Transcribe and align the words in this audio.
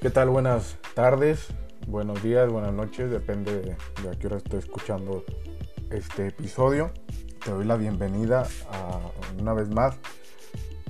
¿Qué 0.00 0.08
tal? 0.08 0.30
Buenas 0.30 0.78
tardes, 0.94 1.48
buenos 1.86 2.22
días, 2.22 2.50
buenas 2.50 2.72
noches, 2.72 3.10
depende 3.10 3.60
de, 3.60 4.08
a 4.08 4.12
qué 4.18 4.28
hora 4.28 4.38
estoy 4.38 4.60
escuchando 4.60 5.26
este 5.90 6.28
episodio. 6.28 6.90
Te 7.44 7.50
doy 7.50 7.66
la 7.66 7.76
bienvenida 7.76 8.46
una 9.38 9.52
vez 9.52 9.68
más 9.68 9.98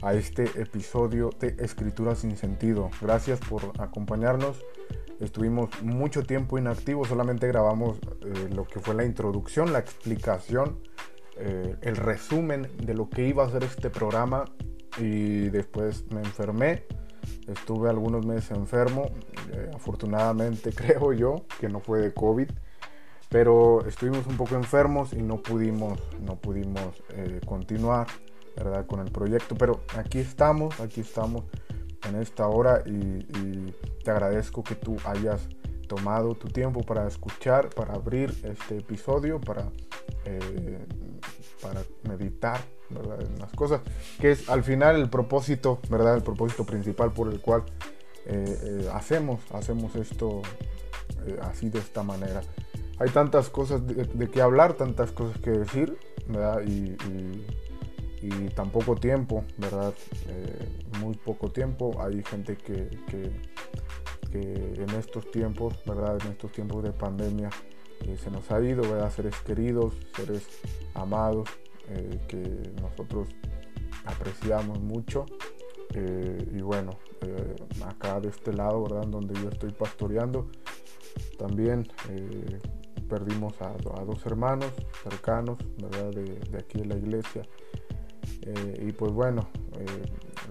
a 0.03 0.15
este 0.15 0.45
episodio 0.61 1.31
de 1.41 1.57
Escritura 1.59 2.15
sin 2.15 2.37
sentido. 2.37 2.89
Gracias 3.01 3.41
por 3.41 3.73
acompañarnos. 3.81 4.65
Estuvimos 5.19 5.71
mucho 5.83 6.23
tiempo 6.23 6.57
inactivos, 6.57 7.09
solamente 7.09 7.49
grabamos 7.49 7.99
eh, 8.21 8.49
lo 8.55 8.65
que 8.65 8.79
fue 8.79 8.95
la 8.95 9.05
introducción, 9.05 9.73
la 9.73 9.81
explicación, 9.81 10.79
eh, 11.37 11.75
el 11.83 11.97
resumen 11.97 12.69
de 12.81 12.95
lo 12.95 13.11
que 13.11 13.27
iba 13.27 13.45
a 13.45 13.51
ser 13.51 13.65
este 13.65 13.91
programa 13.91 14.45
y 14.99 15.49
después 15.49 16.05
me 16.13 16.21
enfermé 16.21 16.85
Estuve 17.49 17.89
algunos 17.89 18.25
meses 18.25 18.53
enfermo, 18.53 19.07
eh, 19.53 19.71
afortunadamente 19.75 20.73
creo 20.75 21.13
yo 21.13 21.45
que 21.59 21.69
no 21.69 21.81
fue 21.81 22.01
de 22.01 22.15
COVID, 22.15 22.49
pero 23.29 23.87
estuvimos 23.87 24.27
un 24.27 24.37
poco 24.37 24.57
enfermos 24.57 25.13
y 25.13 25.23
no 25.23 25.37
pudimos, 25.37 26.01
no 26.21 26.37
pudimos 26.37 27.03
eh, 27.11 27.41
continuar 27.47 28.09
¿verdad? 28.57 28.87
con 28.87 29.01
el 29.01 29.11
proyecto. 29.13 29.55
Pero 29.55 29.81
aquí 29.97 30.19
estamos, 30.19 30.81
aquí 30.81 31.01
estamos 31.01 31.45
en 32.09 32.17
esta 32.17 32.49
hora 32.49 32.83
y, 32.87 33.75
te 34.03 34.11
agradezco 34.11 34.63
que 34.63 34.75
tú 34.75 34.97
hayas 35.05 35.47
tomado 35.87 36.35
tu 36.35 36.49
tiempo 36.49 36.81
para 36.81 37.07
escuchar, 37.07 37.69
para 37.69 37.93
abrir 37.93 38.35
este 38.45 38.79
episodio, 38.79 39.39
para, 39.39 39.71
eh, 40.25 40.79
para 41.61 41.83
meditar 42.09 42.61
en 42.91 43.39
las 43.39 43.51
cosas, 43.53 43.81
que 44.21 44.33
es 44.33 44.49
al 44.49 44.65
final 44.65 44.97
el 44.97 45.09
propósito, 45.09 45.81
¿verdad? 45.89 46.17
El 46.17 46.23
propósito 46.23 46.65
principal 46.65 47.13
por 47.13 47.33
el 47.33 47.41
cual 47.41 47.65
eh, 48.27 48.59
eh, 48.63 48.89
hacemos, 48.93 49.41
hacemos 49.53 49.95
esto 49.97 50.43
eh, 51.27 51.39
así 51.43 51.69
de 51.69 51.79
esta 51.79 52.03
manera. 52.03 52.43
Hay 52.99 53.09
tantas 53.11 53.49
cosas 53.49 53.81
de, 53.87 54.31
qué 54.31 54.43
hablar, 54.43 54.75
tantas 54.75 55.11
cosas 55.13 55.41
que 55.41 55.51
decir, 55.51 55.97
¿verdad? 56.27 56.63
Y, 56.67 56.97
tan 58.55 58.69
poco 58.69 58.97
tiempo, 58.97 59.45
¿verdad? 59.57 59.95
muy 61.01 61.15
poco 61.15 61.51
tiempo. 61.51 61.97
Hay 62.03 62.23
gente 62.23 62.57
que, 62.57 62.91
que, 63.09 63.33
que, 64.31 64.83
en 64.83 64.91
estos 64.91 65.31
tiempos, 65.31 65.83
¿verdad? 65.87 66.19
En 66.23 66.33
estos 66.33 66.53
tiempos 66.53 66.83
de 66.83 66.93
pandemia 66.93 67.49
se 68.23 68.31
nos 68.31 68.51
ha 68.51 68.61
ido, 68.61 68.83
¿verdad? 68.83 69.11
Seres 69.11 69.37
queridos, 69.47 69.95
seres 70.15 70.47
amados, 70.93 71.49
eh, 71.93 72.21
que 72.29 72.73
nosotros 72.81 73.29
apreciamos 74.05 74.81
mucho. 74.81 75.27
Eh, 75.93 76.49
y 76.53 76.61
bueno, 76.61 76.93
eh, 77.23 77.57
acá 77.85 78.21
de 78.21 78.29
este 78.29 78.53
lado, 78.53 78.85
¿verdad? 78.85 79.09
Donde 79.09 79.35
yo 79.43 79.49
estoy 79.49 79.73
pastoreando, 79.73 80.49
también 81.37 81.89
perdimos 83.09 83.61
a, 83.61 83.73
dos 84.05 84.25
hermanos 84.25 84.71
cercanos, 85.03 85.59
¿verdad? 85.83 86.11
De, 86.13 86.59
aquí 86.59 86.79
de 86.79 86.87
la 86.87 86.97
iglesia. 86.97 87.43
y 88.81 88.93
pues 88.93 89.13
bueno, 89.13 89.49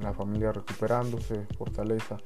la 0.01 0.13
familia 0.13 0.51
recuperándose, 0.51 1.47
fortaleza, 1.57 2.17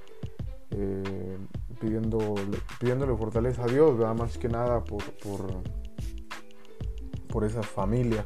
pidiéndole, 1.79 2.57
pidiéndole 2.79 3.15
fortaleza 3.15 3.63
a 3.65 3.67
Dios. 3.67 3.95
Más 4.17 4.39
que 4.39 4.49
nada 4.49 4.83
por, 4.83 5.03
por, 5.17 5.61
por 7.27 7.43
esas 7.43 7.67
familias. 7.67 8.25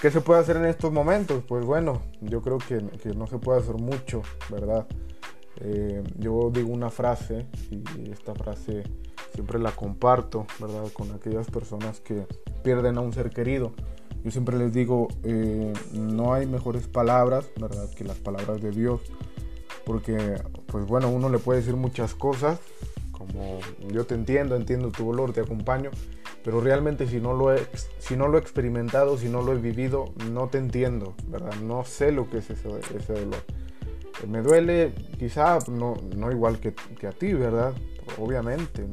¿Qué 0.00 0.10
se 0.10 0.20
puede 0.20 0.40
hacer 0.40 0.58
en 0.58 0.66
estos 0.66 0.92
momentos? 0.92 1.42
Pues 1.48 1.64
bueno, 1.64 2.02
yo 2.20 2.42
creo 2.42 2.58
que, 2.58 2.82
no 3.14 3.26
se 3.26 3.38
puede 3.38 3.60
hacer 3.60 3.76
mucho, 3.76 4.22
¿verdad? 4.50 4.86
Eh, 5.60 6.02
yo 6.18 6.50
digo 6.52 6.68
una 6.68 6.90
frase 6.90 7.46
y 7.70 8.10
esta 8.10 8.34
frase 8.34 8.82
siempre 9.32 9.58
la 9.58 9.72
comparto, 9.72 10.46
¿verdad? 10.60 10.92
Con 10.92 11.12
aquellas 11.12 11.50
personas 11.50 12.00
que 12.00 12.26
pierden 12.62 12.98
a 12.98 13.00
un 13.00 13.14
ser 13.14 13.30
querido. 13.30 13.72
Yo 14.22 14.30
siempre 14.30 14.58
les 14.58 14.74
digo, 14.74 15.08
eh, 15.22 15.72
no 15.92 16.34
hay 16.34 16.46
mejores 16.46 16.88
palabras, 16.88 17.46
¿verdad? 17.58 17.88
Que 17.94 18.04
las 18.04 18.18
palabras 18.18 18.60
de 18.60 18.72
Dios. 18.72 19.00
Porque, 19.86 20.42
pues 20.66 20.84
bueno, 20.84 21.08
uno 21.08 21.30
le 21.30 21.38
puede 21.38 21.60
decir 21.60 21.76
muchas 21.76 22.14
cosas, 22.14 22.58
como 23.12 23.60
yo 23.92 24.04
te 24.04 24.14
entiendo, 24.14 24.56
entiendo 24.56 24.90
tu 24.90 25.06
dolor, 25.06 25.32
te 25.32 25.40
acompaño, 25.40 25.90
pero 26.46 26.60
realmente 26.60 27.08
si 27.08 27.20
no 27.20 27.32
lo 27.32 27.52
he, 27.52 27.66
si 27.98 28.16
no 28.16 28.28
lo 28.28 28.38
he 28.38 28.40
experimentado, 28.40 29.18
si 29.18 29.28
no 29.28 29.42
lo 29.42 29.52
he 29.52 29.56
vivido, 29.56 30.14
no 30.30 30.46
te 30.46 30.58
entiendo, 30.58 31.16
¿verdad? 31.26 31.52
No 31.56 31.84
sé 31.84 32.12
lo 32.12 32.30
que 32.30 32.38
es 32.38 32.48
ese, 32.48 32.68
ese 32.96 33.14
dolor. 33.14 33.42
Eh, 34.22 34.28
me 34.28 34.42
duele 34.42 34.94
quizá 35.18 35.58
no, 35.68 35.94
no 36.16 36.30
igual 36.30 36.60
que, 36.60 36.72
que, 36.72 37.08
a 37.08 37.10
ti, 37.10 37.32
¿verdad? 37.32 37.74
Obviamente, 38.16 38.86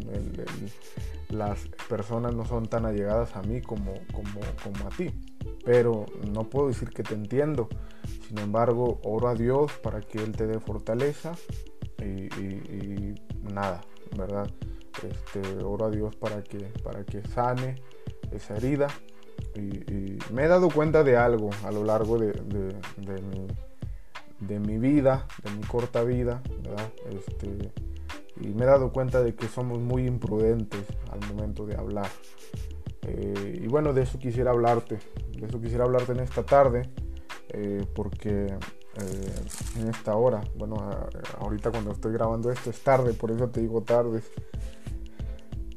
las 1.30 1.59
personas 1.88 2.34
no 2.34 2.44
son 2.44 2.66
tan 2.66 2.88
allegadas 2.88 3.36
a 3.36 3.44
mí 3.44 3.62
como, 3.62 3.94
como, 4.12 4.40
como 4.64 4.88
a 4.88 4.90
ti, 4.90 5.12
pero 5.64 6.08
no 6.31 6.50
puedo 6.50 6.70
decir 6.70 6.90
que 6.90 7.03
te 7.03 7.14
entiendo. 7.14 7.70
Sin 8.28 8.40
embargo, 8.40 9.00
oro 9.03 9.28
a 9.28 9.35
Dios 9.35 9.74
para 9.74 10.02
que 10.02 10.18
Él 10.18 10.31
te 10.31 10.47
dé 10.47 10.59
fortaleza 10.59 11.34
y, 12.00 12.24
y 12.34 13.16
nada, 13.44 13.81
¿verdad? 14.18 14.50
Este, 15.02 15.64
oro 15.64 15.86
a 15.86 15.90
Dios 15.90 16.16
para 16.16 16.44
que, 16.44 16.59
para 16.84 17.04
que 17.04 17.22
sane 17.24 17.76
esa 18.31 18.56
herida. 18.56 18.88
Y, 19.56 20.18
me 20.31 20.46
he 20.46 20.48
dado 20.48 20.70
cuenta 20.70 21.04
de 21.04 21.18
algo 21.18 21.50
a 21.64 21.72
lo 21.72 21.84
largo 21.84 22.18
de, 22.18 22.34
mi, 24.59 24.78
vida, 24.78 25.28
de 25.44 25.52
mi 25.52 25.64
corta 25.64 26.03
vida, 26.03 26.42
este, 27.09 27.72
y 28.40 28.48
me 28.48 28.64
he 28.64 28.68
dado 28.68 28.92
cuenta 28.92 29.22
de 29.22 29.36
que 29.36 29.48
somos 29.48 29.80
muy 29.80 30.06
imprudentes 30.08 30.84
al 31.12 31.20
momento 31.34 31.66
de 31.66 31.76
hablar. 31.76 32.09
Eh, 33.06 33.62
y 33.64 33.68
bueno, 33.68 33.94
de 33.94 34.03
eso 34.03 34.18
quisiera 34.18 34.52
hablarte, 34.52 35.00
de 35.38 35.46
eso 35.46 35.59
quisiera 35.59 35.84
hablarte 35.84 36.14
en 36.14 36.22
esta 36.22 36.44
tarde, 36.44 36.90
eh, 37.50 37.86
porque 37.94 38.48
eh, 38.48 39.36
en 39.80 39.90
esta 39.90 40.16
hora, 40.16 40.42
bueno, 40.56 40.76
ahorita 41.40 41.72
cuando 41.72 41.92
estoy 41.92 42.14
grabando 42.14 42.52
esto 42.52 42.70
es 42.70 42.82
tarde, 42.82 43.14
por 43.14 43.32
eso 43.32 43.50
te 43.50 43.62
digo 43.62 43.82
tardes. 43.82 44.32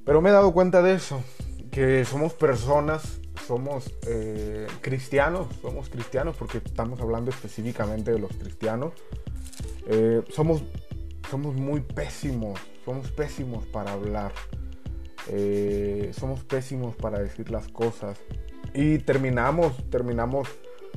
Pero 0.06 0.22
me 0.22 0.30
he 0.30 0.32
dado 0.32 0.52
cuenta 0.52 0.82
de 0.82 0.94
eso, 0.94 1.20
que 1.72 2.04
somos 2.04 2.32
personas, 2.32 3.20
somos 3.44 3.92
eh, 4.06 4.68
cristianos, 4.80 5.48
somos 5.60 5.90
cristianos 5.90 6.36
porque 6.36 6.58
estamos 6.58 7.00
hablando 7.00 7.30
específicamente 7.32 8.12
de 8.12 8.20
los 8.20 8.30
cristianos. 8.30 8.92
Eh, 9.88 10.22
somos, 10.30 10.62
somos 11.28 11.56
muy 11.56 11.80
pésimos, 11.80 12.60
somos 12.84 13.10
pésimos 13.10 13.66
para 13.66 13.94
hablar, 13.94 14.30
eh, 15.28 16.12
somos 16.16 16.44
pésimos 16.44 16.94
para 16.94 17.18
decir 17.18 17.50
las 17.50 17.66
cosas 17.66 18.16
y 18.74 18.98
terminamos, 18.98 19.72
terminamos 19.90 20.46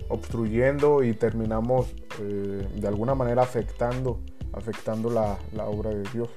obstruyendo 0.07 1.03
y 1.03 1.13
terminamos 1.13 1.87
de 2.19 2.87
alguna 2.87 3.15
manera 3.15 3.41
afectando, 3.41 4.19
afectando 4.53 5.09
la, 5.09 5.39
la 5.53 5.65
obra 5.65 5.89
de 5.89 6.03
Dios. 6.13 6.29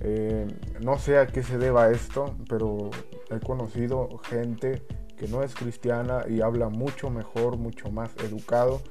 Eh, 0.00 0.46
no 0.80 0.98
sé 0.98 1.18
a 1.18 1.26
qué 1.26 1.42
se 1.42 1.58
deba 1.58 1.90
esto, 1.90 2.36
pero 2.48 2.90
he 3.30 3.38
conocido 3.38 4.18
gente 4.18 4.82
que 5.16 5.28
no 5.28 5.42
es 5.42 5.54
cristiana 5.54 6.24
y 6.28 6.40
habla 6.40 6.68
mucho 6.68 7.10
mejor, 7.10 7.56
mucho 7.56 7.90
más 7.90 8.10
educado 8.16 8.82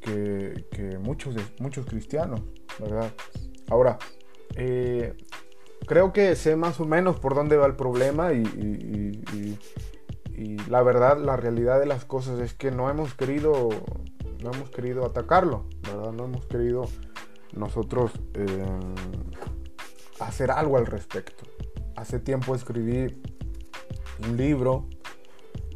que, 0.00 0.98
muchos, 1.00 1.36
muchos 1.60 1.86
cristianos, 1.86 2.40
¿verdad? 2.78 3.12
Ahora, 3.68 3.98
eh, 4.56 5.14
creo 5.86 6.12
que 6.12 6.34
sé 6.34 6.56
más 6.56 6.80
o 6.80 6.84
menos 6.84 7.20
por 7.20 7.34
dónde 7.34 7.56
va 7.56 7.66
el 7.66 7.76
problema 7.76 8.32
y, 8.32 9.58
la 10.68 10.82
verdad, 10.82 11.18
la 11.18 11.36
realidad 11.36 11.80
de 11.80 11.86
las 11.86 12.04
cosas 12.04 12.40
es 12.40 12.54
que 12.54 12.70
no 12.70 12.90
hemos 12.90 13.14
querido, 13.14 13.68
no 14.42 14.52
hemos 14.52 14.70
querido 14.70 15.04
atacarlo, 15.04 15.66
¿verdad? 15.82 16.12
No 16.12 16.24
hemos 16.24 16.46
querido 16.46 16.84
nosotros 17.54 18.12
eh, 18.34 18.64
hacer 20.20 20.50
algo 20.50 20.76
al 20.76 20.86
respecto. 20.86 21.44
Hace 21.96 22.18
tiempo 22.18 22.54
escribí 22.54 23.20
un 24.26 24.36
libro 24.36 24.86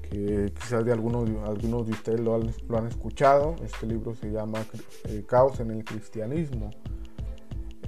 que 0.02 0.52
quizás 0.60 0.84
de 0.84 0.92
algunos, 0.92 1.28
algunos 1.44 1.86
de 1.86 1.92
ustedes 1.92 2.20
lo 2.20 2.34
han, 2.34 2.86
escuchado. 2.86 3.56
Este 3.64 3.86
libro 3.86 4.14
se 4.14 4.30
llama 4.30 4.64
eh, 5.04 5.24
Caos 5.26 5.60
en 5.60 5.70
el 5.70 5.84
Cristianismo. 5.84 6.70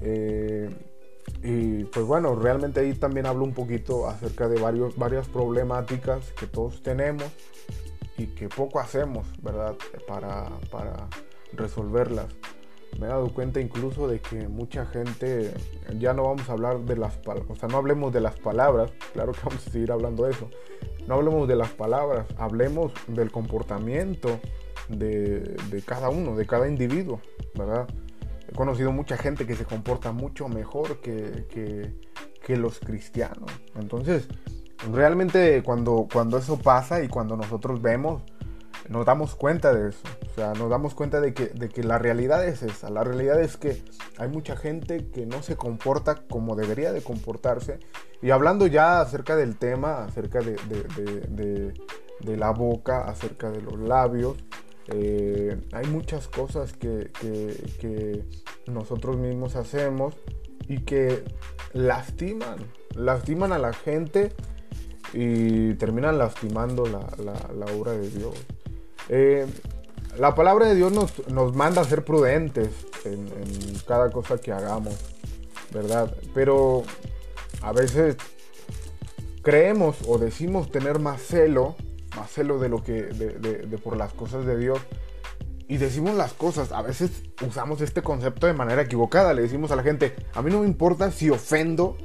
Eh, 0.00 0.70
y 1.42 1.84
pues 1.84 2.06
bueno, 2.06 2.34
realmente 2.34 2.80
ahí 2.80 2.94
también 2.94 3.26
hablo 3.26 3.44
un 3.44 3.52
poquito 3.52 4.08
acerca 4.08 4.48
de 4.48 4.60
varios, 4.60 4.96
varias 4.96 5.28
problemáticas 5.28 6.32
que 6.32 6.46
todos 6.46 6.82
tenemos 6.82 7.26
y 8.16 8.28
que 8.28 8.48
poco 8.48 8.80
hacemos, 8.80 9.26
¿verdad? 9.42 9.74
Para, 10.06 10.48
para 10.70 11.08
resolverlas 11.52 12.26
me 12.98 13.06
he 13.06 13.08
dado 13.08 13.32
cuenta 13.32 13.60
incluso 13.60 14.08
de 14.08 14.20
que 14.20 14.48
mucha 14.48 14.86
gente, 14.86 15.52
ya 15.98 16.12
no 16.12 16.24
vamos 16.24 16.48
a 16.48 16.52
hablar 16.52 16.80
de 16.80 16.96
las 16.96 17.16
palabras, 17.16 17.50
o 17.50 17.56
sea, 17.56 17.68
no 17.68 17.78
hablemos 17.78 18.12
de 18.12 18.20
las 18.20 18.38
palabras, 18.38 18.92
claro 19.12 19.32
que 19.32 19.40
vamos 19.44 19.66
a 19.66 19.70
seguir 19.70 19.92
hablando 19.92 20.24
de 20.24 20.32
eso, 20.32 20.48
no 21.06 21.14
hablemos 21.14 21.48
de 21.48 21.56
las 21.56 21.70
palabras, 21.70 22.26
hablemos 22.38 22.92
del 23.08 23.30
comportamiento 23.30 24.40
de, 24.88 25.56
cada 25.84 26.08
uno, 26.08 26.36
de 26.36 26.46
cada 26.46 26.68
individuo, 26.68 27.20
¿verdad? 27.54 27.86
he 28.48 28.52
conocido 28.52 28.92
mucha 28.92 29.16
gente 29.16 29.46
que 29.46 29.56
se 29.56 29.64
comporta 29.64 30.12
mucho 30.12 30.48
mejor 30.48 31.00
que, 31.00 31.46
que, 31.48 32.56
los 32.56 32.78
cristianos. 32.78 33.50
Entonces, 33.74 34.28
realmente 34.92 35.62
cuando, 35.62 36.06
cuando 36.12 36.36
eso 36.36 36.58
pasa 36.58 37.02
y 37.02 37.08
cuando 37.08 37.36
nosotros 37.36 37.80
vemos, 37.80 38.22
nos 38.88 39.06
damos 39.06 39.34
cuenta 39.34 39.72
de 39.72 39.88
eso. 39.88 40.02
O 40.34 40.36
sea, 40.36 40.52
nos 40.54 40.68
damos 40.68 40.94
cuenta 40.94 41.20
de 41.20 41.32
que, 41.32 41.46
de 41.46 41.68
que 41.68 41.84
la 41.84 41.98
realidad 41.98 42.44
es 42.46 42.62
esa. 42.62 42.90
La 42.90 43.04
realidad 43.04 43.40
es 43.40 43.56
que 43.56 43.82
hay 44.18 44.28
mucha 44.28 44.56
gente 44.56 45.08
que 45.10 45.26
no 45.26 45.42
se 45.42 45.56
comporta 45.56 46.26
como 46.28 46.56
debería 46.56 46.92
de 46.92 47.02
comportarse. 47.02 47.78
Y 48.20 48.30
hablando 48.30 48.66
ya 48.66 49.00
acerca 49.00 49.36
del 49.36 49.56
tema, 49.56 50.04
acerca 50.04 50.40
de, 50.40 50.56
de 52.20 52.36
la 52.36 52.50
boca, 52.50 53.04
acerca 53.04 53.50
de 53.50 53.60
los 53.60 53.78
labios, 53.78 54.36
eh, 54.88 55.58
hay 55.72 55.86
muchas 55.86 56.28
cosas 56.28 56.72
que, 56.74 57.10
nosotros 58.66 59.18
mismos 59.18 59.56
hacemos 59.56 60.14
y 60.68 60.80
que 60.80 61.22
lastiman, 61.74 62.56
lastiman 62.94 63.52
a 63.52 63.58
la 63.58 63.74
gente 63.74 64.32
y 65.12 65.74
terminan 65.74 66.18
lastimando 66.18 66.86
la, 66.86 67.66
obra 67.74 67.92
de 67.92 68.08
Dios. 68.10 68.34
Eh, 69.08 69.46
la 70.18 70.34
palabra 70.34 70.66
de 70.66 70.74
Dios 70.74 70.92
nos, 70.92 71.54
manda 71.54 71.82
a 71.82 71.84
ser 71.84 72.04
prudentes 72.04 72.68
en, 73.04 73.28
cada 73.86 74.10
cosa 74.10 74.38
que 74.38 74.52
hagamos, 74.52 74.94
¿verdad? 75.72 76.14
Pero 76.34 76.82
a 77.62 77.72
veces 77.72 78.16
creemos 79.42 79.96
o 80.06 80.18
decimos 80.18 80.70
tener 80.70 80.98
más 80.98 81.20
celo 81.20 81.76
más 82.16 82.30
celo 82.30 82.58
de 82.58 82.68
lo 82.68 82.82
que 82.82 83.02
de, 83.02 83.78
por 83.78 83.96
las 83.96 84.12
cosas 84.12 84.46
de 84.46 84.56
Dios 84.56 84.78
y 85.68 85.78
decimos 85.78 86.14
las 86.14 86.32
cosas 86.32 86.72
a 86.72 86.82
veces 86.82 87.10
usamos 87.46 87.80
este 87.80 88.02
concepto 88.02 88.46
de 88.46 88.52
manera 88.52 88.82
equivocada 88.82 89.34
le 89.34 89.42
decimos 89.42 89.70
a 89.70 89.76
la 89.76 89.82
gente 89.82 90.14
a 90.34 90.42
mí 90.42 90.50
no 90.50 90.60
me 90.60 90.66
importa 90.66 91.10
si 91.10 91.30
ofendo 91.30 91.96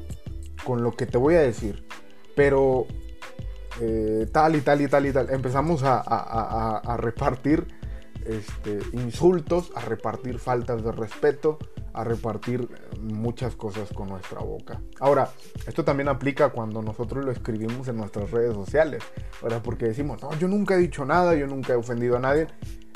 con 0.65 0.83
lo 0.83 0.95
que 0.95 1.06
te 1.06 1.17
voy 1.17 1.35
a 1.35 1.41
decir 1.41 1.85
pero 2.35 2.88
eh, 3.81 4.27
tal 4.31 4.56
y 4.56 4.61
tal 4.61 4.81
y 4.81 4.88
tal 4.88 5.06
y 5.06 5.13
tal 5.13 5.29
empezamos 5.29 5.81
a, 5.83 6.97
repartir 6.97 7.67
este, 8.25 8.80
insultos 8.94 9.71
a 9.75 9.81
repartir 9.81 10.39
faltas 10.39 10.83
de 10.83 10.92
respeto 10.92 11.60
a 11.94 12.04
repartir 12.04 12.68
muchas 13.01 13.56
cosas 13.56 13.89
con 13.94 14.10
nuestra 14.10 14.39
boca. 14.39 14.81
Ahora, 15.00 15.30
esto 15.68 15.83
también 15.83 16.07
aplica 16.10 16.50
cuando 16.50 16.81
nosotros 16.81 17.25
lo 17.25 17.31
escribimos 17.31 17.88
en 17.88 17.98
nuestras 17.98 18.31
redes 18.31 18.54
sociales, 18.54 19.04
¿verdad? 19.42 19.62
Porque 19.63 19.86
decimos, 19.86 20.21
no, 20.21 20.33
yo 20.38 20.48
nunca 20.48 20.75
he 20.75 20.77
dicho 20.77 21.06
nada, 21.06 21.36
yo 21.36 21.48
nunca 21.48 21.74
he 21.74 21.75
ofendido 21.75 22.18
a 22.18 22.19
nadie. 22.19 22.48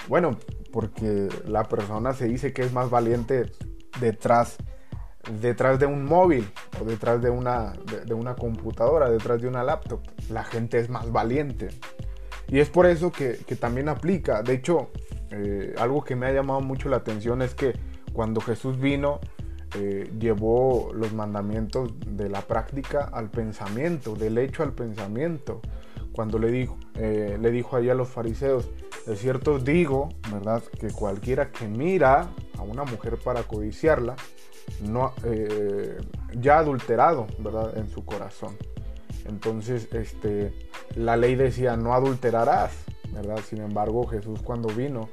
Bueno, 0.07 0.37
porque 0.71 1.29
la 1.45 1.63
persona 1.63 2.13
se 2.13 2.27
dice 2.27 2.53
que 2.53 2.63
es 2.63 2.73
más 2.73 2.89
valiente 2.89 3.51
detrás, 3.99 4.57
detrás 5.41 5.79
de 5.79 5.85
un 5.85 6.05
móvil 6.05 6.49
o 6.81 6.85
detrás 6.85 7.21
de 7.21 7.29
una, 7.29 7.73
de, 8.05 8.13
una 8.13 8.35
computadora, 8.35 9.09
detrás 9.09 9.41
de 9.41 9.47
una 9.47 9.63
laptop. 9.63 10.01
La 10.29 10.43
gente 10.43 10.79
es 10.79 10.89
más 10.89 11.11
valiente. 11.11 11.69
Y 12.47 12.59
es 12.59 12.69
por 12.69 12.85
eso 12.85 13.11
que, 13.11 13.37
también 13.59 13.89
aplica. 13.89 14.43
De 14.43 14.53
hecho, 14.53 14.89
eh, 15.31 15.73
algo 15.77 16.03
que 16.03 16.15
me 16.15 16.27
ha 16.27 16.31
llamado 16.31 16.61
mucho 16.61 16.89
la 16.89 16.97
atención 16.97 17.41
es 17.41 17.55
que 17.55 17.73
cuando 18.13 18.41
Jesús 18.41 18.79
vino, 18.79 19.19
eh, 19.75 20.11
llevó 20.19 20.91
los 20.93 21.13
mandamientos 21.13 21.91
de 22.05 22.29
la 22.29 22.41
práctica 22.41 23.09
al 23.11 23.31
pensamiento, 23.31 24.13
del 24.13 24.37
hecho 24.37 24.61
al 24.61 24.73
pensamiento. 24.73 25.61
Cuando 26.11 26.37
le 26.37 26.51
dijo, 26.51 26.77
eh, 26.93 27.39
le 27.41 27.49
dijo 27.49 27.75
ahí 27.75 27.89
a 27.89 27.95
los 27.95 28.07
fariseos, 28.07 28.69
de 29.07 29.15
cierto 29.15 29.57
digo, 29.57 30.09
¿verdad? 30.31 30.61
Que 30.79 30.89
cualquiera 30.91 31.51
que 31.51 31.67
mira 31.67 32.29
a 32.57 32.61
una 32.61 32.83
mujer 32.83 33.17
para 33.17 33.43
codiciarla, 33.43 34.15
no, 34.83 35.13
eh, 35.23 35.97
ya 36.39 36.59
adulterado, 36.59 37.25
¿verdad? 37.39 37.75
En 37.77 37.89
su 37.89 38.05
corazón. 38.05 38.55
Entonces, 39.25 39.87
este, 39.91 40.53
la 40.95 41.17
ley 41.17 41.35
decía, 41.35 41.77
no 41.77 41.93
adulterarás, 41.93 42.73
¿verdad? 43.13 43.39
Sin 43.47 43.61
embargo, 43.61 44.07
Jesús 44.07 44.41
cuando 44.41 44.69
vino, 44.69 45.09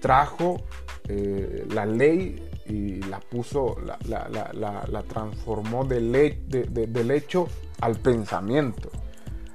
trajo 0.00 0.60
eh, 1.08 1.66
la 1.70 1.86
ley 1.86 2.48
y 2.66 3.00
la 3.02 3.20
puso, 3.20 3.76
la, 3.80 5.02
transformó 5.08 5.84
del, 5.84 6.12
del, 6.48 7.10
hecho 7.10 7.48
al 7.80 7.96
pensamiento. 7.96 8.90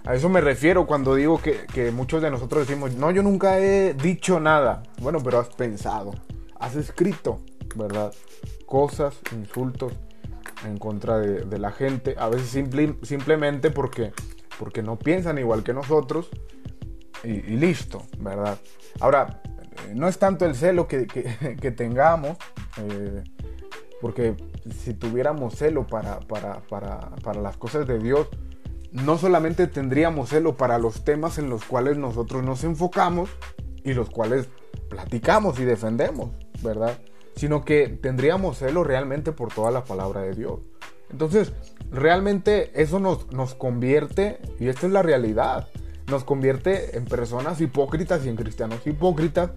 A 0.06 0.16
eso 0.16 0.30
me 0.30 0.40
refiero 0.40 0.88
cuando 0.88 1.16
digo 1.16 1.42
que, 1.42 1.92
muchos 1.92 2.22
de 2.22 2.32
nosotros 2.32 2.68
decimos, 2.68 2.94
no, 2.96 3.12
yo 3.12 3.24
nunca 3.24 3.60
he 3.60 3.94
dicho 3.94 4.40
nada. 4.40 4.84
Bueno, 5.02 5.20
pero 5.22 5.40
has 5.40 5.50
pensado, 5.50 6.14
has 6.60 6.76
escrito, 6.76 7.42
¿verdad? 7.76 8.14
Cosas, 8.66 9.16
insultos 9.34 9.94
en 10.66 10.78
contra 10.78 11.20
de, 11.20 11.60
la 11.60 11.72
gente, 11.72 12.16
a 12.18 12.30
veces 12.30 12.50
simplemente 12.50 13.72
porque, 13.72 14.14
porque 14.60 14.82
no 14.82 14.98
piensan 14.98 15.38
igual 15.38 15.64
que 15.64 15.74
nosotros 15.74 16.30
y, 17.24 17.42
listo, 17.58 18.04
¿verdad? 18.20 18.58
Ahora, 19.00 19.42
no 19.94 20.08
es 20.08 20.18
tanto 20.18 20.46
el 20.46 20.56
celo 20.56 20.88
que, 20.88 21.06
tengamos, 21.76 22.38
eh, 22.78 23.24
porque 24.02 24.36
si 24.84 24.94
tuviéramos 24.94 25.56
celo 25.56 25.88
para, 25.88 26.20
para, 26.20 27.42
las 27.42 27.58
cosas 27.58 27.88
de 27.88 28.00
Dios, 28.00 28.28
no 28.92 29.18
solamente 29.18 29.68
tendríamos 29.68 30.30
celo 30.30 30.56
para 30.56 30.78
los 30.78 31.04
temas 31.04 31.38
en 31.38 31.50
los 31.50 31.64
cuales 31.66 31.98
nosotros 31.98 32.44
nos 32.44 32.64
enfocamos 32.64 33.30
y 33.84 33.94
los 33.94 34.10
cuales 34.10 34.48
platicamos 34.90 35.60
y 35.60 35.66
defendemos, 35.66 36.32
¿verdad? 36.64 36.98
Sino 37.38 37.64
que 37.64 37.88
tendríamos 37.88 38.58
celo 38.58 38.84
realmente 38.84 39.32
por 39.32 39.54
toda 39.54 39.72
la 39.72 39.86
palabra 39.86 40.22
de 40.22 40.34
Dios. 40.34 40.60
Entonces, 41.10 41.54
realmente 41.90 42.72
eso 42.82 43.00
nos, 43.00 43.32
nos 43.32 43.56
convierte, 43.56 44.40
y 44.60 44.68
esta 44.68 44.88
es 44.88 44.92
la 44.92 45.04
realidad, 45.04 45.70
nos 46.08 46.24
convierte 46.24 46.98
en 46.98 47.06
personas 47.06 47.62
hipócritas 47.62 48.26
y 48.26 48.30
en 48.30 48.36
cristianos 48.36 48.86
hipócritas 48.86 49.52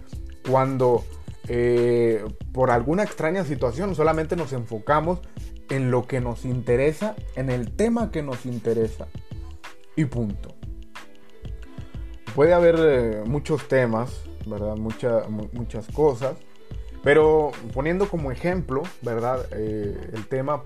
cuando 0.49 1.05
eh, 1.49 2.25
por 2.53 2.71
alguna 2.71 3.03
extraña 3.03 3.45
situación 3.45 3.95
solamente 3.95 4.37
nos 4.37 4.53
enfocamos 4.53 5.21
en 5.69 5.91
lo 5.91 6.07
que 6.07 6.21
nos 6.21 6.45
interesa, 6.45 7.15
en 7.37 7.51
el 7.51 7.73
tema 7.73 8.11
que 8.11 8.23
nos 8.23 8.47
interesa. 8.47 9.09
Y 9.97 10.05
punto. 10.05 10.55
Puede 12.35 12.53
haber 12.53 12.77
eh, 12.79 13.23
muchos 13.27 13.69
temas, 13.69 14.23
¿verdad? 14.47 14.77
muchas 14.77 15.87
cosas. 15.93 16.37
Pero 17.03 17.53
poniendo 17.73 18.09
como 18.09 18.31
ejemplo, 18.31 18.83
¿verdad? 19.03 19.47
Eh, 19.53 20.11
el 20.13 20.27
tema, 20.27 20.63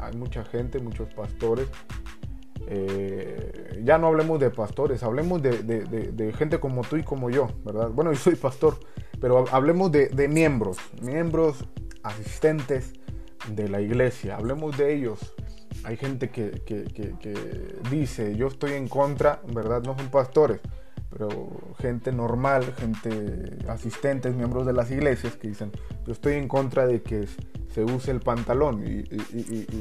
hay 0.00 0.16
mucha 0.16 0.44
gente, 0.44 0.80
muchos 0.80 1.12
pastores 1.14 1.68
eh, 2.70 3.80
ya 3.82 3.96
no 3.96 4.08
hablemos 4.08 4.38
de 4.38 4.50
pastores, 4.50 5.02
hablemos 5.02 5.40
de, 5.42 6.34
gente 6.36 6.60
como 6.60 6.82
tú 6.82 6.96
y 6.96 7.02
como 7.02 7.30
yo, 7.30 7.48
¿verdad? 7.64 7.88
Bueno, 7.88 8.12
yo 8.12 8.18
soy 8.18 8.34
pastor, 8.34 8.78
pero 9.20 9.46
hablemos 9.50 9.90
de, 9.90 10.28
miembros, 10.28 10.76
miembros 11.00 11.64
asistentes 12.02 12.92
de 13.54 13.68
la 13.68 13.80
iglesia, 13.80 14.36
hablemos 14.36 14.76
de 14.76 14.94
ellos. 14.94 15.34
Hay 15.84 15.96
gente 15.96 16.28
que, 16.28 16.60
dice, 17.90 18.36
yo 18.36 18.48
estoy 18.48 18.72
en 18.72 18.86
contra, 18.86 19.40
¿verdad? 19.54 19.82
No 19.84 19.96
son 19.96 20.10
pastores, 20.10 20.60
pero 21.10 21.74
gente 21.78 22.12
normal, 22.12 22.74
gente 22.76 23.58
asistentes, 23.68 24.34
miembros 24.34 24.66
de 24.66 24.72
las 24.72 24.90
iglesias 24.90 25.36
que 25.36 25.48
dicen, 25.48 25.72
yo 26.06 26.12
estoy 26.12 26.34
en 26.34 26.48
contra 26.48 26.86
de 26.86 27.02
que 27.02 27.26
se 27.72 27.84
use 27.84 28.10
el 28.10 28.20
pantalón 28.20 28.84
y 28.86 29.04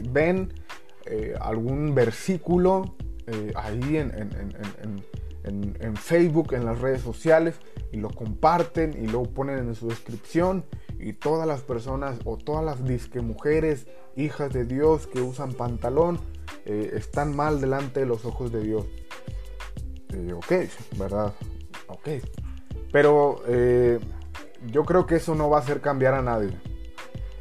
ven 0.09 0.53
eh, 1.09 1.35
algún 1.39 1.95
versículo 1.95 2.95
eh, 3.27 3.53
ahí 3.55 3.97
en, 3.97 4.11
en, 5.43 5.95
Facebook, 5.95 6.53
en 6.53 6.65
las 6.65 6.79
redes 6.79 7.01
sociales, 7.01 7.55
y 7.93 7.97
lo 7.97 8.09
comparten 8.09 8.93
y 9.01 9.07
lo 9.07 9.23
ponen 9.23 9.59
en 9.59 9.75
su 9.75 9.87
descripción. 9.87 10.65
Y 10.99 11.13
todas 11.13 11.47
las 11.47 11.61
personas 11.61 12.19
o 12.25 12.37
todas 12.37 12.65
las 12.65 12.83
disque 12.83 13.21
mujeres, 13.21 13.87
hijas 14.15 14.51
de 14.51 14.65
Dios 14.65 15.07
que 15.07 15.21
usan 15.21 15.53
pantalón, 15.53 16.19
eh, 16.65 16.91
están 16.93 17.35
mal 17.35 17.61
delante 17.61 18.01
de 18.01 18.05
los 18.05 18.25
ojos 18.25 18.51
de 18.51 18.61
Dios. 18.61 18.85
Ok, 20.35 20.51
¿verdad? 20.97 21.33
Ok. 21.87 22.09
Pero 22.91 23.41
yo 24.67 24.85
creo 24.85 25.05
que 25.05 25.15
eso 25.15 25.35
no 25.35 25.49
va 25.49 25.57
a 25.57 25.61
hacer 25.61 25.81
cambiar 25.81 26.13
a 26.13 26.21
nadie 26.21 26.51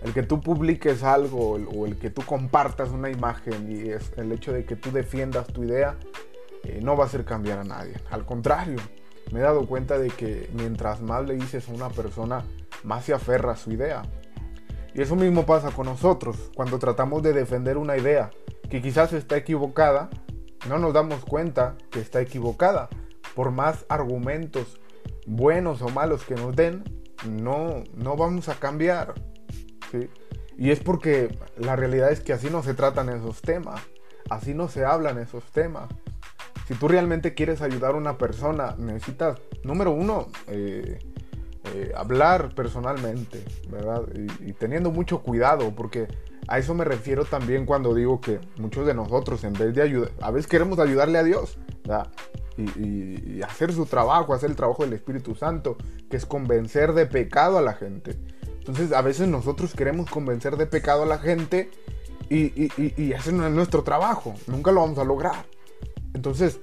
el 0.06 0.12
que 0.12 0.22
tú 0.22 0.40
publiques 0.40 1.02
algo 1.02 1.54
o 1.54 1.86
el 1.86 1.98
que 1.98 2.10
tú 2.10 2.22
compartas 2.22 2.90
una 2.90 3.10
imagen 3.10 3.72
y 3.72 3.90
es 3.90 4.12
el 4.16 4.30
hecho 4.30 4.52
de 4.52 4.64
que 4.64 4.76
tú 4.76 4.92
defiendas 4.92 5.48
tu 5.48 5.64
idea 5.64 5.96
eh, 6.62 6.80
no 6.80 6.96
va 6.96 7.04
a 7.04 7.06
hacer 7.08 7.24
cambiar 7.24 7.58
a 7.58 7.64
nadie. 7.64 7.94
Al 8.10 8.24
contrario, 8.24 8.76
me 9.32 9.40
he 9.40 9.42
dado 9.42 9.66
cuenta 9.66 9.98
de 9.98 10.08
que 10.08 10.48
mientras 10.54 11.00
más 11.00 11.26
le 11.26 11.34
dices 11.34 11.68
a 11.68 11.72
una 11.72 11.88
persona, 11.88 12.44
más 12.84 13.04
se 13.04 13.14
aferra 13.14 13.52
a 13.52 13.56
su 13.56 13.72
idea. 13.72 14.02
Y 14.94 15.02
eso 15.02 15.16
mismo 15.16 15.44
pasa 15.44 15.72
con 15.72 15.86
nosotros. 15.86 16.52
Cuando 16.54 16.78
tratamos 16.78 17.22
de 17.24 17.32
defender 17.32 17.76
una 17.76 17.96
idea 17.96 18.30
que 18.70 18.80
quizás 18.80 19.12
está 19.12 19.36
equivocada, 19.36 20.08
no 20.68 20.78
nos 20.78 20.92
damos 20.94 21.24
cuenta 21.24 21.76
que 21.90 22.00
está 22.00 22.20
equivocada. 22.20 22.88
Por 23.34 23.50
más 23.50 23.84
argumentos 23.88 24.80
buenos 25.26 25.82
o 25.82 25.88
malos 25.88 26.24
que 26.24 26.34
nos 26.34 26.54
den, 26.56 26.84
no, 27.28 27.84
no 27.94 28.16
vamos 28.16 28.48
a 28.48 28.54
cambiar. 28.54 29.14
Y 30.58 30.70
es 30.70 30.80
porque 30.80 31.36
la 31.56 31.76
realidad 31.76 32.10
es 32.10 32.20
que 32.20 32.32
así 32.32 32.48
no 32.50 32.62
se 32.62 32.74
tratan 32.74 33.08
esos 33.08 33.42
temas, 33.42 33.80
así 34.30 34.54
no 34.54 34.68
se 34.68 34.84
hablan 34.84 35.18
esos 35.18 35.44
temas. 35.52 35.88
Si 36.66 36.74
tú 36.74 36.88
realmente 36.88 37.34
quieres 37.34 37.62
ayudar 37.62 37.94
a 37.94 37.98
una 37.98 38.18
persona, 38.18 38.74
necesitas, 38.78 39.38
número 39.62 39.92
uno, 39.92 40.28
eh, 40.48 40.98
eh, 41.74 41.92
hablar 41.94 42.54
personalmente, 42.54 43.44
¿verdad? 43.68 44.02
Y, 44.40 44.52
teniendo 44.52 44.90
mucho 44.90 45.22
cuidado, 45.22 45.72
porque 45.74 46.08
a 46.48 46.58
eso 46.58 46.74
me 46.74 46.84
refiero 46.84 47.24
también 47.24 47.66
cuando 47.66 47.94
digo 47.94 48.20
que 48.20 48.40
muchos 48.58 48.86
de 48.86 48.94
nosotros, 48.94 49.44
en 49.44 49.52
vez 49.52 49.74
de 49.74 49.82
ayudar, 49.82 50.10
a 50.20 50.30
veces 50.30 50.46
queremos 50.46 50.78
ayudarle 50.78 51.18
a 51.18 51.24
Dios, 51.24 51.58
y, 52.56 53.42
hacer 53.42 53.72
su 53.72 53.86
trabajo, 53.86 54.32
hacer 54.32 54.50
el 54.50 54.56
trabajo 54.56 54.84
del 54.84 54.94
Espíritu 54.94 55.34
Santo, 55.34 55.76
que 56.10 56.16
es 56.16 56.26
convencer 56.26 56.94
de 56.94 57.06
pecado 57.06 57.58
a 57.58 57.62
la 57.62 57.74
gente. 57.74 58.18
Entonces, 58.58 58.92
a 58.92 59.02
veces 59.02 59.28
nosotros 59.28 59.74
queremos 59.74 60.10
convencer 60.10 60.56
de 60.56 60.66
pecado 60.66 61.02
a 61.02 61.06
la 61.06 61.18
gente 61.18 61.70
y, 62.28 62.70
y 62.76 63.12
ese 63.12 63.32
no 63.32 63.46
es 63.46 63.52
nuestro 63.52 63.82
trabajo, 63.82 64.34
nunca 64.46 64.72
lo 64.72 64.80
vamos 64.80 64.98
a 64.98 65.04
lograr. 65.04 65.46
Entonces, 66.14 66.58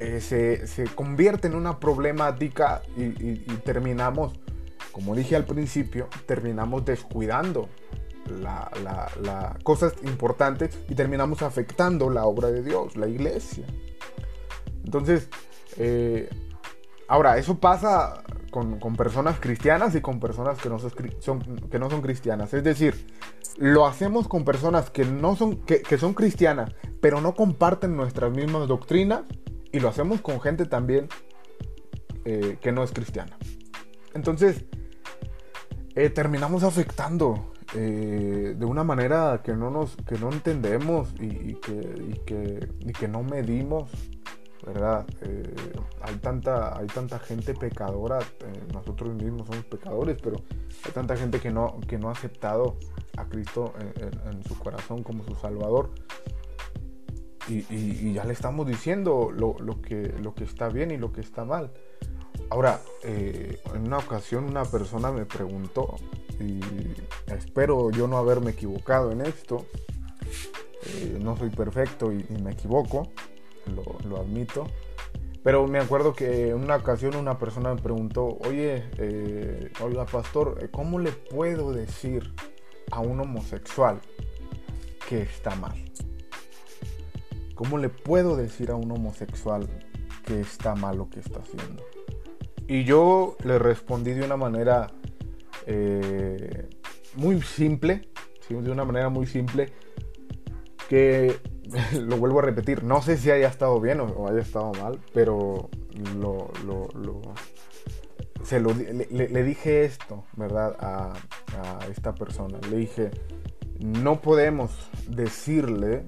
eh, 0.00 0.20
se, 0.20 0.68
se, 0.68 0.84
convierte 0.84 1.48
en 1.48 1.56
una 1.56 1.80
problemática 1.80 2.82
y, 2.96 3.10
terminamos, 3.64 4.32
como 4.92 5.16
dije 5.16 5.34
al 5.34 5.44
principio, 5.44 6.08
terminamos 6.24 6.84
descuidando 6.84 7.68
la, 8.30 9.56
cosas 9.62 9.94
importantes 10.04 10.78
y 10.88 10.94
terminamos 10.94 11.42
afectando 11.42 12.10
la 12.10 12.24
obra 12.24 12.50
de 12.50 12.62
Dios, 12.62 12.96
la 12.96 13.08
iglesia. 13.08 13.66
Entonces, 14.84 15.28
eh, 15.76 16.28
ahora, 17.08 17.38
eso 17.38 17.58
pasa 17.58 18.22
con, 18.50 18.78
con, 18.78 18.96
personas 18.96 19.38
cristianas 19.38 19.94
y 19.94 20.00
con 20.00 20.20
personas 20.20 20.58
que 20.58 20.68
no 20.68 20.78
son, 20.78 20.90
que 21.70 21.78
no 21.78 21.90
son 21.90 22.02
cristianas. 22.02 22.54
Es 22.54 22.64
decir, 22.64 23.06
lo 23.56 23.86
hacemos 23.86 24.28
con 24.28 24.44
personas 24.44 24.90
que, 24.90 25.04
no 25.04 25.36
son, 25.36 25.56
que, 25.64 25.82
que 25.82 25.98
son 25.98 26.14
cristianas, 26.14 26.74
pero 27.00 27.20
no 27.20 27.34
comparten 27.34 27.96
nuestras 27.96 28.32
mismas 28.32 28.68
doctrinas 28.68 29.22
y 29.72 29.80
lo 29.80 29.88
hacemos 29.88 30.20
con 30.20 30.40
gente 30.40 30.66
también 30.66 31.08
eh, 32.24 32.58
que 32.60 32.72
no 32.72 32.82
es 32.82 32.92
cristiana. 32.92 33.36
Entonces, 34.14 34.64
eh, 35.94 36.10
terminamos 36.10 36.62
afectando 36.62 37.52
eh, 37.74 38.54
de 38.56 38.64
una 38.64 38.84
manera 38.84 39.42
que 39.44 39.54
no, 39.54 39.70
nos, 39.70 39.96
que 39.96 40.18
no 40.18 40.30
entendemos 40.30 41.12
y, 41.20 41.54
que, 41.54 42.20
que, 42.24 42.92
que, 42.92 43.08
no 43.08 43.22
medimos, 43.22 43.90
¿verdad? 44.66 45.06
hay, 46.00 46.14
tanta, 46.16 46.78
hay 46.78 46.86
tanta 46.86 47.18
gente 47.18 47.54
pecadora, 47.54 48.18
nosotros 48.72 49.14
mismos 49.14 49.46
somos 49.46 49.64
pecadores, 49.66 50.18
pero 50.22 50.36
hay 50.84 50.92
tanta 50.92 51.16
gente 51.16 51.40
que 51.40 51.50
no, 51.50 51.78
que 51.86 51.98
no 51.98 52.08
ha 52.08 52.12
aceptado 52.12 52.76
a 53.16 53.24
Cristo 53.26 53.74
en 54.30 54.42
su 54.44 54.58
corazón 54.58 55.02
como 55.02 55.24
su 55.24 55.34
Salvador 55.34 55.90
y, 57.48 58.12
ya 58.12 58.24
le 58.24 58.32
estamos 58.32 58.66
diciendo 58.66 59.30
lo, 59.32 59.80
que, 59.80 60.14
lo 60.22 60.34
que 60.34 60.44
está 60.44 60.68
bien 60.68 60.90
y 60.90 60.96
lo 60.96 61.12
que 61.12 61.20
está 61.20 61.44
mal. 61.44 61.70
Ahora, 62.50 62.80
eh, 63.02 63.60
en 63.74 63.86
una 63.86 63.98
ocasión 63.98 64.44
una 64.44 64.64
persona 64.64 65.12
me 65.12 65.26
preguntó, 65.26 65.96
y 66.40 66.60
espero 67.26 67.90
yo 67.90 68.06
no 68.06 68.16
haberme 68.16 68.52
equivocado 68.52 69.12
en 69.12 69.20
esto, 69.20 69.66
eh, 70.86 71.18
no 71.20 71.36
soy 71.36 71.50
perfecto 71.50 72.10
y, 72.10 72.24
me 72.42 72.52
equivoco, 72.52 73.10
lo, 74.06 74.16
admito, 74.16 74.66
pero 75.42 75.66
me 75.66 75.78
acuerdo 75.78 76.14
que 76.14 76.48
en 76.48 76.56
una 76.56 76.76
ocasión 76.76 77.16
una 77.16 77.38
persona 77.38 77.74
me 77.74 77.82
preguntó, 77.82 78.38
oye, 78.46 78.84
eh, 78.96 79.70
oiga 79.82 80.06
pastor, 80.06 80.70
¿cómo 80.70 80.98
le 80.98 81.12
puedo 81.12 81.72
decir 81.72 82.32
a 82.90 83.00
un 83.00 83.20
homosexual 83.20 84.00
que 85.06 85.20
está 85.20 85.54
mal? 85.54 85.84
¿Cómo 87.54 87.76
le 87.76 87.90
puedo 87.90 88.36
decir 88.36 88.70
a 88.70 88.76
un 88.76 88.90
homosexual 88.90 89.68
que 90.24 90.40
está 90.40 90.74
mal 90.74 90.96
lo 90.96 91.10
que 91.10 91.20
está 91.20 91.40
haciendo? 91.40 91.82
Y 92.68 92.84
yo 92.84 93.36
le 93.44 93.58
respondí 93.58 94.12
de 94.12 94.24
una 94.24 94.36
manera 94.36 94.88
eh, 95.66 96.68
muy 97.16 97.40
simple, 97.40 98.10
de 98.48 98.70
una 98.70 98.84
manera 98.84 99.08
muy 99.08 99.26
simple, 99.26 99.72
que 100.88 101.34
lo 101.98 102.18
vuelvo 102.18 102.40
a 102.40 102.42
repetir, 102.42 102.84
no 102.84 103.00
sé 103.00 103.16
si 103.16 103.30
haya 103.30 103.48
estado 103.48 103.80
bien 103.80 104.00
o, 104.00 104.28
haya 104.28 104.40
estado 104.40 104.72
mal, 104.72 105.00
pero 105.14 105.70
lo, 106.18 106.50
se 108.42 108.60
lo, 108.60 108.74
le, 108.74 109.42
dije 109.42 109.84
esto, 109.84 110.24
¿verdad? 110.36 110.76
A, 110.78 111.14
a 111.62 111.86
esta 111.90 112.14
persona. 112.14 112.58
Le 112.70 112.76
dije, 112.76 113.10
no 113.78 114.20
podemos 114.20 114.90
decirle 115.08 116.04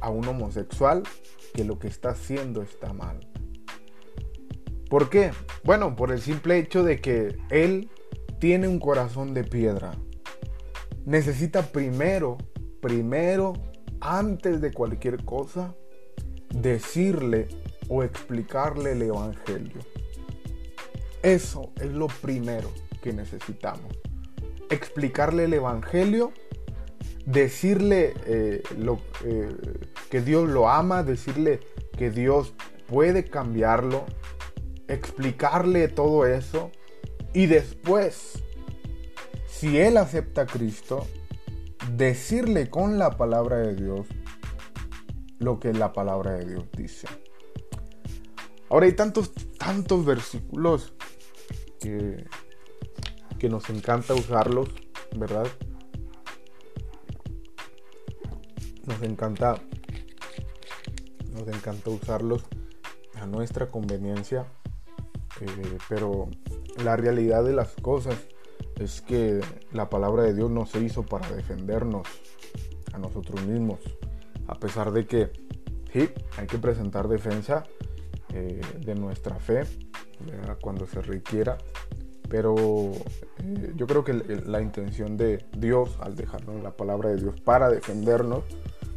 a 0.00 0.08
un 0.08 0.26
homosexual 0.26 1.02
que 1.52 1.64
lo 1.64 1.78
que 1.78 1.88
está 1.88 2.10
haciendo 2.10 2.62
está 2.62 2.92
mal. 2.94 3.20
¿Por 4.94 5.10
qué? 5.10 5.32
Bueno, 5.64 5.96
por 5.96 6.12
el 6.12 6.20
simple 6.20 6.56
hecho 6.56 6.84
de 6.84 7.00
que 7.00 7.36
él 7.50 7.90
tiene 8.38 8.68
un 8.68 8.78
corazón 8.78 9.34
de 9.34 9.42
piedra. 9.42 9.96
Necesita 11.04 11.62
primero, 11.72 12.38
primero, 12.80 13.54
antes 14.00 14.60
de 14.60 14.72
cualquier 14.72 15.24
cosa, 15.24 15.74
decirle 16.50 17.48
o 17.88 18.04
explicarle 18.04 18.92
el 18.92 19.02
Evangelio. 19.02 19.80
Eso 21.24 21.72
es 21.80 21.90
lo 21.90 22.06
primero 22.06 22.70
que 23.02 23.12
necesitamos. 23.12 23.98
Explicarle 24.70 25.46
el 25.46 25.54
Evangelio 25.54 26.32
decirle 27.26 28.14
eh, 28.26 28.62
lo, 28.78 29.00
eh, 29.24 29.48
que 30.08 30.20
Dios 30.20 30.48
lo 30.48 30.70
ama, 30.70 31.02
decirle 31.02 31.58
que 31.98 32.12
Dios 32.12 32.54
puede 32.86 33.24
cambiarlo, 33.24 34.04
explicarle 34.88 35.88
todo 35.88 36.26
eso 36.26 36.70
y 37.32 37.46
después, 37.46 38.42
si 39.46 39.78
él 39.78 39.96
acepta 39.96 40.42
a 40.42 40.46
Cristo, 40.46 41.06
decirle 41.96 42.70
con 42.70 42.98
la 42.98 43.16
palabra 43.16 43.58
de 43.58 43.74
Dios 43.74 44.06
lo 45.38 45.60
que 45.60 45.72
la 45.72 45.92
palabra 45.92 46.32
de 46.32 46.46
Dios 46.46 46.64
dice. 46.76 47.08
Ahora 48.70 48.86
hay 48.86 48.92
tantos, 48.92 49.32
tantos 49.58 50.04
versículos 50.04 50.94
que, 51.80 52.24
que 53.38 53.48
nos 53.48 53.68
encanta 53.70 54.14
usarlos, 54.14 54.68
¿verdad? 55.16 55.46
nos 58.86 59.02
encanta 59.02 59.56
nos 61.32 61.48
encanta 61.48 61.90
usarlos 61.90 62.44
a 63.14 63.26
nuestra 63.26 63.70
conveniencia 63.70 64.46
eh, 65.40 65.78
pero 65.88 66.28
la 66.82 66.96
realidad 66.96 67.44
de 67.44 67.52
las 67.52 67.72
cosas 67.80 68.16
es 68.78 69.00
que 69.00 69.40
la 69.72 69.88
palabra 69.88 70.22
de 70.24 70.34
Dios 70.34 70.50
no 70.50 70.66
se 70.66 70.80
hizo 70.80 71.04
para 71.04 71.30
defendernos 71.30 72.06
a 72.92 72.98
nosotros 72.98 73.44
mismos. 73.44 73.80
A 74.46 74.54
pesar 74.54 74.92
de 74.92 75.06
que 75.06 75.30
sí 75.92 76.08
hay 76.36 76.46
que 76.46 76.58
presentar 76.58 77.08
defensa 77.08 77.64
eh, 78.32 78.60
de 78.80 78.94
nuestra 78.94 79.36
fe 79.36 79.64
cuando 80.60 80.86
se 80.86 81.02
requiera. 81.02 81.58
Pero 82.28 82.54
eh, 82.56 83.72
yo 83.76 83.86
creo 83.86 84.04
que 84.04 84.14
la 84.14 84.60
intención 84.60 85.16
de 85.16 85.44
Dios 85.56 85.98
al 86.00 86.16
dejarnos 86.16 86.62
la 86.62 86.76
palabra 86.76 87.10
de 87.10 87.16
Dios 87.16 87.40
para 87.40 87.68
defendernos 87.68 88.44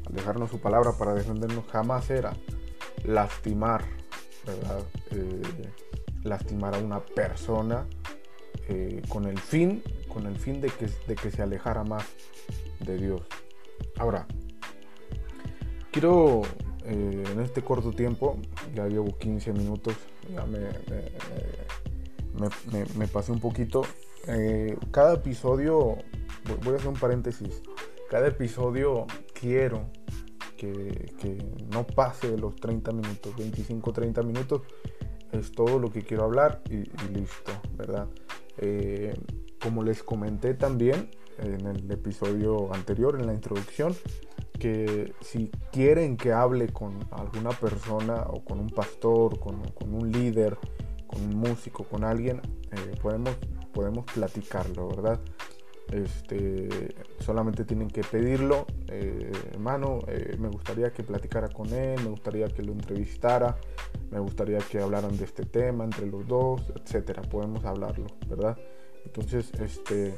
al 0.08 0.16
dejarnos 0.16 0.50
su 0.50 0.60
palabra 0.60 0.94
para 0.94 1.14
defendernos, 1.14 1.66
jamás 1.68 2.10
era 2.10 2.34
lastimar, 3.04 3.84
¿verdad? 4.46 4.84
Lastimar 6.28 6.76
a 6.76 6.80
una 6.80 7.00
persona 7.00 7.88
eh, 8.68 9.02
con 9.10 9.26
el 9.26 9.40
fin, 9.40 9.82
con 10.08 10.26
el 10.26 10.38
fin 10.38 10.62
de 10.62 10.70
que, 10.70 10.88
de 11.08 11.16
que 11.16 11.32
se 11.32 11.42
alejara 11.42 11.84
más 11.84 12.06
de 12.80 12.98
Dios. 12.98 13.22
Ahora, 13.98 14.28
quiero 15.92 16.44
eh, 16.86 17.24
en 17.32 17.40
este 17.40 17.64
corto 17.64 17.92
tiempo, 17.92 18.38
ya 18.76 18.88
llevo 18.88 19.18
15 19.18 19.54
minutos, 19.54 19.96
ya 20.34 20.46
me, 20.46 20.60
me, 22.96 23.08
pasé 23.08 23.32
un 23.32 23.40
poquito. 23.40 23.84
cada 24.92 25.16
episodio, 25.16 25.98
voy 26.64 26.74
a 26.74 26.76
hacer 26.76 26.90
un 26.90 27.00
paréntesis, 27.00 27.62
cada 28.10 28.28
episodio 28.28 29.06
quiero 29.34 29.90
que, 30.58 31.38
no 31.72 31.86
pase 31.86 32.38
los 32.38 32.56
30 32.56 32.92
minutos, 32.92 33.36
25, 33.38 33.94
30 33.94 34.24
minutos. 34.24 34.62
Es 35.32 35.52
todo 35.52 35.80
lo 35.80 35.92
que 35.92 36.02
quiero 36.02 36.24
hablar 36.24 36.62
y, 36.70 36.78
listo, 37.14 37.52
¿verdad? 37.76 38.08
Eh, 38.58 39.14
como 39.62 39.84
les 39.84 40.04
comenté 40.04 40.54
también 40.54 41.10
en 41.40 41.68
el 41.68 41.92
episodio 41.92 42.74
anterior, 42.74 43.20
en 43.20 43.28
la 43.28 43.34
introducción, 43.34 43.96
que 44.58 45.14
si 45.22 45.52
quieren 45.72 46.18
que 46.18 46.34
hable 46.34 46.70
con 46.70 46.98
alguna 47.12 47.52
persona 47.52 48.26
o 48.28 48.44
con 48.44 48.60
un 48.60 48.70
pastor, 48.70 49.40
con, 49.40 49.62
un 49.94 50.12
líder, 50.12 50.58
con 51.06 51.22
un 51.22 51.38
músico, 51.38 51.84
con 51.84 52.04
alguien, 52.04 52.42
eh, 52.72 52.96
podemos, 53.02 53.36
podemos 53.74 54.06
platicarlo, 54.06 54.88
¿verdad? 54.88 55.20
Este, 55.92 56.96
solamente 57.20 57.64
tienen 57.64 57.88
que 57.88 58.02
pedirlo, 58.02 58.66
eh, 58.88 59.32
hermano, 59.52 60.00
eh, 60.08 60.36
me 60.38 60.50
gustaría 60.50 60.92
que 60.92 61.02
platicara 61.02 61.48
con 61.48 61.74
él, 61.74 62.02
me 62.04 62.10
gustaría 62.10 62.48
que 62.48 62.62
lo 62.62 62.74
entrevistara, 62.74 63.58
me 64.12 64.20
gustaría 64.20 64.58
que 64.60 64.80
hablaran 64.82 65.18
de 65.18 65.24
este 65.24 65.46
tema 65.46 65.86
entre 65.86 66.06
los 66.08 66.28
dos, 66.28 66.62
etcétera. 66.76 67.22
Podemos 67.22 67.64
hablarlo, 67.64 68.08
¿verdad? 68.28 68.58
Entonces, 69.06 69.52
este, 69.62 70.18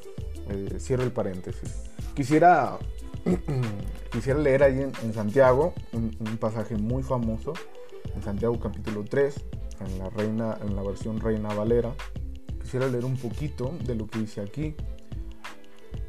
eh, 0.49 0.79
cierro 0.79 1.03
el 1.03 1.11
paréntesis. 1.11 1.83
Quisiera, 2.15 2.79
quisiera 4.11 4.39
leer 4.39 4.63
ahí 4.63 4.81
en, 4.81 5.13
Santiago 5.13 5.73
un, 5.93 6.17
un, 6.19 6.37
pasaje 6.37 6.75
muy 6.77 7.03
famoso, 7.03 7.53
en 8.15 8.23
Santiago 8.23 8.59
capítulo 8.59 9.05
3, 9.07 9.35
en 9.81 9.99
la, 9.99 10.09
reina, 10.09 10.57
en 10.65 10.75
la 10.75 10.81
versión 10.81 11.19
Reina 11.19 11.53
Valera. 11.53 11.93
Quisiera 12.59 12.87
leer 12.87 13.05
un 13.05 13.17
poquito 13.17 13.73
de 13.85 13.95
lo 13.95 14.07
que 14.07 14.19
dice 14.19 14.41
aquí. 14.41 14.75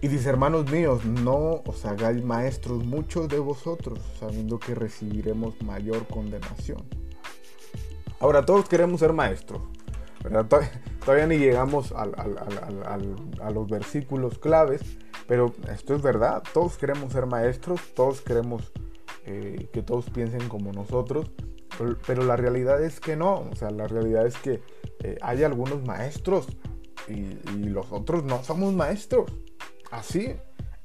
Y 0.03 0.09
dice, 0.09 0.31
hermanos 0.31 0.71
míos, 0.71 1.05
no 1.05 1.63
os 1.67 1.85
hagáis 1.85 2.25
maestros 2.25 2.85
muchos 2.85 3.29
de 3.29 3.39
vosotros, 3.39 3.99
sabiendo 4.19 4.59
que 4.59 4.75
recibiremos 4.75 5.61
mayor 5.63 6.07
condenación. 6.07 6.83
Ahora, 8.19 8.45
todos 8.45 8.69
queremos 8.69 9.01
ser 9.01 9.13
maestros. 9.13 9.61
Todavía, 11.05 11.27
ni 11.27 11.39
llegamos 11.39 11.93
a 11.93 13.51
los 13.53 13.69
versículos 13.69 14.39
claves, 14.39 14.83
pero 15.27 15.55
esto 15.73 15.95
es 15.95 16.03
verdad, 16.03 16.43
todos 16.53 16.77
queremos 16.77 17.13
ser 17.13 17.27
maestros, 17.27 17.81
todos 17.95 18.21
queremos 18.21 18.73
eh, 19.27 19.69
que 19.73 19.83
todos 19.83 20.11
piensen 20.11 20.49
como 20.49 20.73
nosotros, 20.73 21.31
pero, 22.07 22.23
la 22.25 22.37
realidad 22.37 22.83
es 22.83 23.01
que 23.01 23.17
no, 23.17 23.49
o 23.51 23.57
sea, 23.57 23.71
la 23.71 23.87
realidad 23.87 24.27
es 24.27 24.37
que 24.37 24.61
eh, 25.03 25.17
hay 25.23 25.43
algunos 25.45 25.83
maestros 25.85 26.49
y, 27.09 27.39
y 27.55 27.65
los 27.65 27.91
otros 27.93 28.25
no 28.25 28.43
somos 28.43 28.75
maestros. 28.75 29.33
Así. 29.91 30.35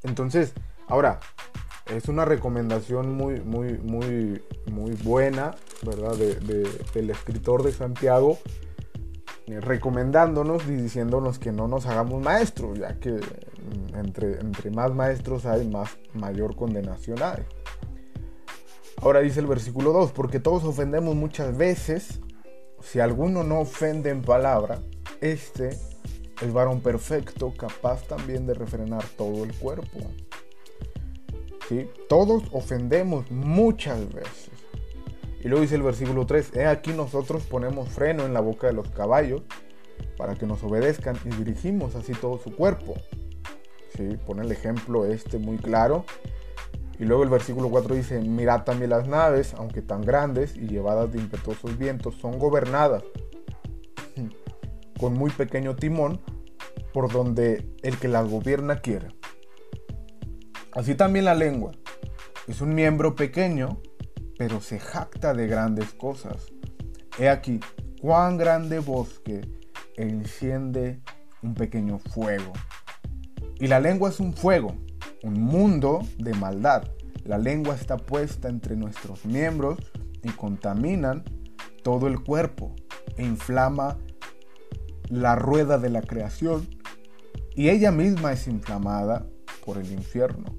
Entonces, 0.04 0.54
ahora, 0.88 1.20
es 1.88 2.08
una 2.08 2.26
recomendación 2.26 3.16
muy, 3.16 3.40
muy, 3.42 3.78
muy, 3.78 4.42
muy 4.72 4.92
buena, 5.04 5.56
¿verdad? 5.84 6.16
del 6.16 7.10
escritor 7.10 7.64
de 7.64 7.72
Santiago, 7.72 8.40
eh, 9.48 9.62
recomendándonos 9.62 10.66
y 10.68 10.76
diciéndonos 10.76 11.38
que 11.38 11.52
no 11.52 11.68
nos 11.68 11.86
hagamos 11.86 12.24
maestros, 12.24 12.80
ya 12.80 13.00
que 13.00 13.12
mm, 13.12 13.96
entre, 13.96 14.40
entre 14.40 14.72
más 14.72 14.94
maestros 14.96 15.46
hay, 15.46 15.68
más 15.68 15.98
mayor 16.14 16.56
condenación 16.56 17.22
hay. 17.22 17.44
Ahora 19.02 19.20
dice 19.20 19.40
el 19.40 19.46
versículo 19.46 19.94
2, 19.94 20.12
porque 20.14 20.40
todos 20.40 20.64
ofendemos 20.64 21.16
muchas 21.16 21.56
veces, 21.56 22.22
si 22.82 23.00
alguno 23.00 23.44
no 23.44 23.60
ofende 23.60 24.10
en 24.10 24.24
palabra, 24.24 24.80
este 25.22 25.78
el 26.42 26.52
varón 26.52 26.82
perfecto, 26.82 27.54
capaz 27.58 28.04
también 28.08 28.46
de 28.46 28.54
refrenar 28.54 29.04
todo 29.18 29.44
el 29.44 29.54
cuerpo. 29.54 30.00
¿Sí? 31.70 31.90
Todos 32.10 32.44
ofendemos 32.52 33.32
muchas 33.32 34.14
veces. 34.14 34.52
Y 35.42 35.48
luego 35.48 35.62
dice 35.62 35.76
el 35.76 35.84
versículo 35.84 36.26
3, 36.26 36.56
he 36.56 36.66
aquí 36.66 36.92
nosotros 36.92 37.44
ponemos 37.44 37.90
freno 37.90 38.26
en 38.26 38.34
la 38.34 38.40
boca 38.40 38.68
de 38.68 38.74
los 38.74 38.90
caballos 38.90 39.44
para 40.18 40.36
que 40.36 40.46
nos 40.46 40.64
obedezcan 40.64 41.18
y 41.26 41.30
dirigimos 41.30 41.96
así 41.96 42.14
todo 42.14 42.38
su 42.40 42.56
cuerpo. 42.56 42.96
¿Sí? 43.96 44.18
Pone 44.26 44.44
el 44.44 44.52
ejemplo 44.52 45.06
este 45.06 45.38
muy 45.38 45.58
claro. 45.58 46.06
Y 47.00 47.06
luego 47.06 47.24
el 47.24 47.30
versículo 47.30 47.70
4 47.70 47.96
dice, 47.96 48.20
mirad 48.22 48.64
también 48.64 48.90
las 48.90 49.08
naves, 49.08 49.54
aunque 49.54 49.82
tan 49.82 50.02
grandes 50.02 50.56
y 50.56 50.68
llevadas 50.68 51.12
de 51.12 51.20
impetuosos 51.20 51.78
vientos, 51.78 52.16
son 52.16 52.40
gobernadas 52.40 53.04
con 55.00 55.14
muy 55.14 55.32
pequeño 55.32 55.76
timón 55.76 56.22
por 56.94 57.12
donde 57.12 57.70
el 57.84 57.98
que 57.98 58.08
la 58.08 58.22
gobierna 58.22 58.78
quiere. 58.78 59.10
Así 60.72 60.96
también 60.96 61.26
la 61.26 61.36
lengua. 61.36 61.72
Es 62.48 62.62
un 62.62 62.76
miembro 62.76 63.16
pequeño, 63.16 63.82
pero 64.38 64.62
se 64.62 64.80
jacta 64.80 65.34
de 65.34 65.48
grandes 65.48 65.94
cosas. 65.94 66.48
He 67.18 67.30
aquí 67.30 67.60
cuán 68.02 68.38
grande 68.38 68.80
bosque 68.80 69.42
enciende 69.96 71.02
un 71.42 71.54
pequeño 71.54 72.00
fuego. 72.00 72.52
Y 73.60 73.68
la 73.68 73.80
lengua 73.80 74.10
es 74.10 74.20
un 74.20 74.34
fuego, 74.34 74.76
un 75.24 75.42
mundo 75.42 76.02
de 76.18 76.34
maldad. 76.34 76.84
La 77.24 77.38
lengua 77.38 77.76
está 77.76 77.98
puesta 77.98 78.50
entre 78.50 78.76
nuestros 78.76 79.26
miembros 79.26 79.80
y 80.24 80.30
contaminan 80.30 81.24
todo 81.84 82.08
el 82.08 82.22
cuerpo 82.22 82.76
e 83.18 83.24
inflama 83.24 83.98
la 85.10 85.36
rueda 85.36 85.78
de 85.78 85.90
la 85.90 86.02
creación 86.02 86.68
y 87.56 87.70
ella 87.70 87.92
misma 87.92 88.34
es 88.34 88.48
inflamada 88.48 89.26
por 89.66 89.78
el 89.78 89.92
infierno. 89.92 90.56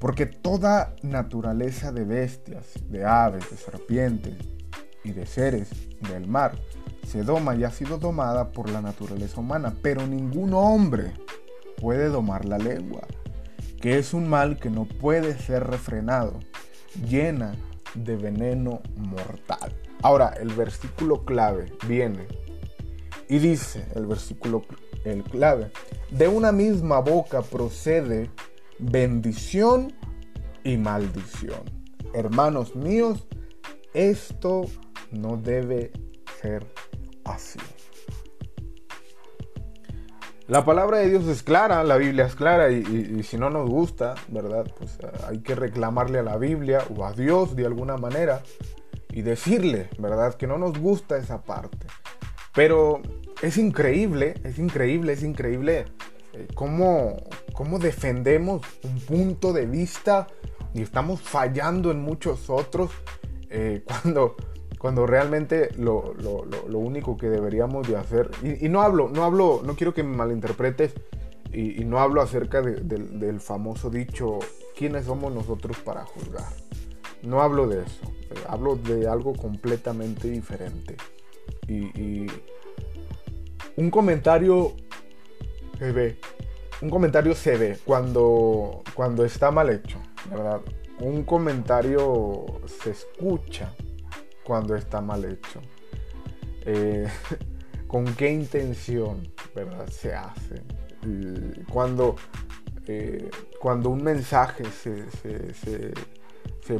Porque 0.00 0.26
toda 0.26 0.94
naturaleza 1.02 1.92
de 1.92 2.04
bestias, 2.04 2.66
de 2.88 3.04
aves, 3.04 3.50
de 3.50 3.56
serpientes 3.56 4.34
y 5.04 5.12
de 5.12 5.26
seres 5.26 5.70
del 6.08 6.26
mar 6.26 6.58
se 7.06 7.22
doma 7.22 7.54
y 7.54 7.64
ha 7.64 7.70
sido 7.70 7.98
domada 7.98 8.52
por 8.52 8.70
la 8.70 8.80
naturaleza 8.80 9.40
humana, 9.40 9.74
pero 9.82 10.06
ningún 10.06 10.54
hombre 10.54 11.12
puede 11.80 12.08
domar 12.08 12.44
la 12.44 12.58
lengua, 12.58 13.02
que 13.80 13.98
es 13.98 14.14
un 14.14 14.28
mal 14.28 14.58
que 14.58 14.70
no 14.70 14.84
puede 14.84 15.38
ser 15.38 15.64
refrenado, 15.64 16.38
llena 17.08 17.54
de 17.94 18.16
veneno 18.16 18.80
mortal. 18.96 19.74
Ahora, 20.02 20.34
el 20.40 20.48
versículo 20.54 21.24
clave 21.24 21.72
viene 21.86 22.26
y 23.32 23.38
dice 23.38 23.86
el 23.94 24.04
versículo 24.04 24.62
el 25.06 25.24
clave, 25.24 25.70
de 26.10 26.28
una 26.28 26.52
misma 26.52 26.98
boca 26.98 27.40
procede 27.40 28.30
bendición 28.78 29.94
y 30.64 30.76
maldición. 30.76 31.62
Hermanos 32.12 32.76
míos, 32.76 33.26
esto 33.94 34.66
no 35.12 35.38
debe 35.38 35.92
ser 36.42 36.66
así. 37.24 37.58
La 40.46 40.66
palabra 40.66 40.98
de 40.98 41.08
Dios 41.08 41.26
es 41.26 41.42
clara, 41.42 41.82
la 41.84 41.96
Biblia 41.96 42.26
es 42.26 42.34
clara 42.34 42.70
y, 42.70 43.22
si 43.22 43.38
no 43.38 43.48
nos 43.48 43.66
gusta, 43.66 44.14
¿verdad? 44.28 44.70
Pues 44.78 44.98
eh, 45.00 45.10
hay 45.26 45.38
que 45.38 45.54
reclamarle 45.54 46.18
a 46.18 46.22
la 46.22 46.36
Biblia 46.36 46.84
o 46.94 47.06
a 47.06 47.14
Dios 47.14 47.56
de 47.56 47.64
alguna 47.64 47.96
manera 47.96 48.42
y 49.08 49.22
decirle, 49.22 49.88
¿verdad? 49.98 50.34
Que 50.34 50.46
no 50.46 50.58
nos 50.58 50.78
gusta 50.78 51.16
esa 51.16 51.40
parte. 51.40 51.86
Pero 52.54 53.00
es 53.42 53.58
increíble, 53.58 54.34
es 54.44 54.58
increíble, 54.58 55.12
es 55.12 55.22
increíble 55.24 55.84
eh, 56.32 56.48
cómo, 56.54 57.16
defendemos 57.80 58.62
un 58.84 59.00
punto 59.00 59.52
de 59.52 59.66
vista 59.66 60.28
y 60.72 60.80
estamos 60.82 61.20
fallando 61.20 61.90
en 61.90 62.00
muchos 62.00 62.48
otros 62.48 62.90
eh, 63.50 63.84
cuando, 64.02 64.36
cuando 64.78 65.06
realmente 65.06 65.70
lo, 65.76 66.14
único 66.72 67.16
que 67.16 67.28
deberíamos 67.28 67.86
de 67.88 67.96
hacer, 67.96 68.30
y, 68.42 68.68
no 68.68 68.80
hablo, 68.80 69.10
no 69.12 69.24
hablo, 69.24 69.60
no 69.64 69.74
quiero 69.74 69.92
que 69.92 70.04
me 70.04 70.16
malinterpretes, 70.16 70.94
y, 71.52 71.84
no 71.84 71.98
hablo 71.98 72.22
acerca 72.22 72.62
del 72.62 73.40
famoso 73.40 73.90
dicho, 73.90 74.38
¿quiénes 74.74 75.04
somos 75.04 75.34
nosotros 75.34 75.76
para 75.78 76.04
juzgar? 76.06 76.50
No 77.22 77.42
hablo 77.42 77.66
de 77.68 77.82
eso, 77.82 78.10
eh, 78.30 78.34
hablo 78.48 78.76
de 78.76 79.06
algo 79.06 79.34
completamente 79.34 80.30
diferente. 80.30 80.96
y, 81.68 82.26
un 83.76 83.90
comentario 83.90 84.74
se 85.78 85.92
ve. 85.92 86.18
Un 86.80 86.90
comentario 86.90 87.34
se 87.34 87.56
ve 87.56 87.78
cuando, 87.84 88.82
cuando 88.94 89.24
está 89.24 89.50
mal 89.50 89.70
hecho, 89.70 89.98
¿verdad? 90.30 90.60
Un 90.98 91.24
comentario 91.24 92.60
se 92.82 92.90
escucha 92.90 93.72
cuando 94.44 94.74
está 94.74 95.00
mal 95.00 95.24
hecho. 95.24 95.60
Eh, 96.64 97.08
¿Con 97.86 98.04
qué 98.14 98.30
intención, 98.30 99.28
verdad? 99.54 99.86
Se 99.88 100.14
hace. 100.14 100.62
cuando, 101.72 102.16
eh, 102.86 103.30
cuando 103.60 103.90
un 103.90 104.02
mensaje 104.02 104.64
se, 104.70 105.04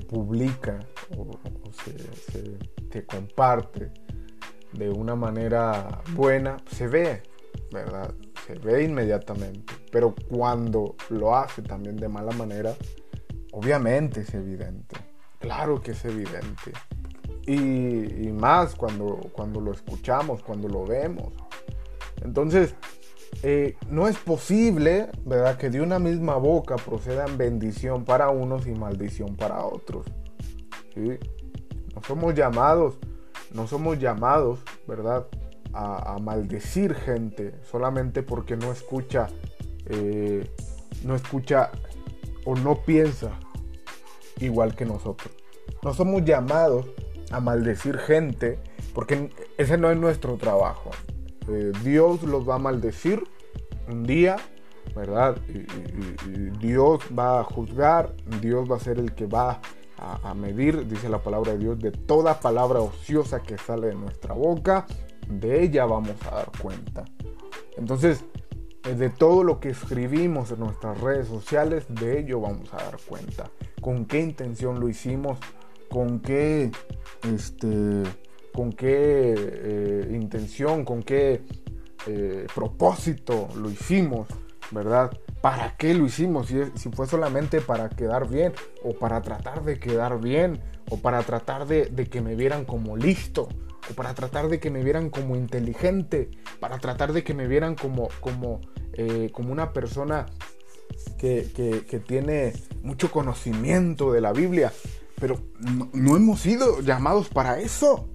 publica 0.09 0.79
o, 1.17 1.39
se, 1.73 2.57
se 2.91 3.07
comparte 3.07 3.91
de 4.73 4.91
una 4.91 5.15
manera 5.15 6.03
buena, 6.15 6.57
se 6.71 6.87
ve, 6.87 7.23
¿verdad? 7.73 8.13
Se 8.47 8.55
ve 8.55 8.85
inmediatamente. 8.85 9.75
Pero 9.91 10.15
cuando 10.29 10.97
lo 11.11 11.37
hace 11.37 11.63
también 11.63 11.97
de 11.97 12.09
mala 12.09 12.33
manera, 12.33 12.75
obviamente 13.53 14.21
es 14.21 14.35
evidente. 14.35 14.97
Claro 15.39 15.81
que 15.81 15.93
es 15.93 16.05
evidente. 16.05 16.73
Y, 17.47 18.31
más 18.33 18.75
cuando, 18.75 19.19
cuando 19.33 19.61
lo 19.61 19.73
escuchamos, 19.73 20.43
cuando 20.43 20.69
lo 20.69 20.87
vemos. 20.87 21.33
Entonces, 22.23 22.75
eh, 23.43 23.77
no 23.89 24.07
es 24.07 24.17
posible, 24.19 25.09
¿verdad? 25.25 25.57
Que 25.57 25.69
de 25.69 25.81
una 25.81 25.99
misma 25.99 26.37
boca 26.37 26.77
procedan 26.77 27.37
bendición 27.37 28.05
para 28.05 28.31
unos 28.31 28.67
y 28.67 28.73
maldición 28.73 29.37
para 29.37 29.65
otros. 29.65 30.07
¿sí? 30.95 31.19
Somos 32.07 32.35
llamados 32.35 32.99
no 33.55 33.67
somos 33.67 33.99
llamados, 33.99 34.61
¿verdad? 34.87 35.27
A, 35.75 36.19
maldecir 36.21 36.95
gente 36.95 37.55
solamente 37.71 38.23
porque 38.23 38.57
no 38.57 38.73
escucha 38.73 39.29
eh, 39.87 40.47
no 41.05 41.15
escucha 41.15 41.71
o 42.45 42.55
no 42.55 42.83
piensa 42.83 43.33
igual 44.41 44.75
que 44.75 44.85
nosotros. 44.85 45.33
No 45.83 45.95
somos 45.95 46.25
llamados 46.25 46.87
a 47.31 47.41
maldecir 47.41 47.99
gente 47.99 48.59
porque 48.95 49.31
ese 49.59 49.79
no 49.79 49.91
es 49.91 49.99
nuestro 49.99 50.37
trabajo. 50.37 50.91
Eh, 51.49 51.73
Dios 51.83 52.23
los 52.23 52.49
va 52.49 52.57
a 52.57 52.59
maldecir 52.59 53.23
un 53.89 54.05
día, 54.05 54.37
¿verdad? 54.95 55.37
Y, 55.49 55.63
Dios 56.59 57.01
va 57.19 57.41
a 57.41 57.45
juzgar, 57.45 58.15
Dios 58.41 58.71
va 58.71 58.77
a 58.77 58.81
ser 58.81 58.99
el 58.99 59.15
que 59.15 59.27
va 59.27 59.51
a, 59.51 59.61
a, 60.03 60.35
medir, 60.35 60.87
dice 60.89 61.09
la 61.09 61.23
palabra 61.23 61.53
de 61.53 61.59
Dios, 61.59 61.79
de 61.79 61.93
toda 61.93 62.41
palabra 62.41 62.81
ociosa 62.81 63.43
que 63.43 63.57
sale 63.57 63.89
de 63.89 63.95
nuestra 63.95 64.35
boca, 64.35 64.87
de 65.29 65.63
ella 65.63 65.85
vamos 65.85 66.17
a 66.31 66.37
dar 66.37 66.51
cuenta. 66.61 67.05
Entonces, 67.77 68.25
eh, 68.85 68.95
de 68.95 69.11
todo 69.11 69.45
lo 69.45 69.61
que 69.61 69.71
escribimos 69.71 70.51
en 70.51 70.61
nuestras 70.61 71.01
redes 71.01 71.29
sociales, 71.29 71.85
de 71.89 72.19
ello 72.19 72.41
vamos 72.41 72.73
a 72.75 72.79
dar 72.79 72.97
cuenta. 73.07 73.51
Con 73.81 74.07
qué 74.07 74.21
intención 74.21 74.81
lo 74.81 74.89
hicimos, 74.89 75.39
con 75.89 76.21
qué, 76.21 76.73
este, 77.33 78.03
con 78.53 78.73
qué 78.73 79.35
eh, 79.37 80.09
intención, 80.13 80.85
con 80.85 81.03
qué 81.03 81.43
eh, 82.07 82.47
propósito 82.53 83.49
lo 83.57 83.71
hicimos, 83.71 84.27
¿verdad? 84.73 85.13
¿Para 85.43 85.77
qué 85.77 85.93
lo 85.93 86.07
hicimos? 86.07 86.47
Si, 86.47 86.89
fue 86.91 87.09
solamente 87.09 87.61
para 87.61 87.89
quedar 87.89 88.29
bien, 88.29 88.53
o 88.85 88.95
para 88.95 89.21
tratar 89.23 89.65
de 89.65 89.81
quedar 89.81 90.21
bien, 90.21 90.61
o 90.89 90.99
para 90.99 91.21
tratar 91.25 91.67
de, 91.67 91.91
que 92.09 92.21
me 92.21 92.37
vieran 92.37 92.65
como 92.65 92.97
listo, 92.97 93.49
o 93.91 93.95
para 93.95 94.15
tratar 94.15 94.49
de 94.49 94.61
que 94.61 94.71
me 94.71 94.85
vieran 94.85 95.11
como 95.11 95.35
inteligente, 95.35 96.31
para 96.61 96.79
tratar 96.79 97.13
de 97.13 97.25
que 97.25 97.35
me 97.35 97.49
vieran 97.49 97.75
como, 97.75 98.09
como, 98.21 98.61
eh, 98.93 99.31
como 99.33 99.51
una 99.51 99.73
persona 99.73 100.27
que, 101.19 102.03
tiene 102.07 102.53
mucho 102.83 103.11
conocimiento 103.11 104.13
de 104.13 104.21
la 104.21 104.33
Biblia. 104.33 104.73
Pero 105.21 105.41
no, 105.59 106.17
hemos 106.17 106.41
sido 106.41 106.81
llamados 106.83 107.29
para 107.29 107.59
eso. 107.59 108.09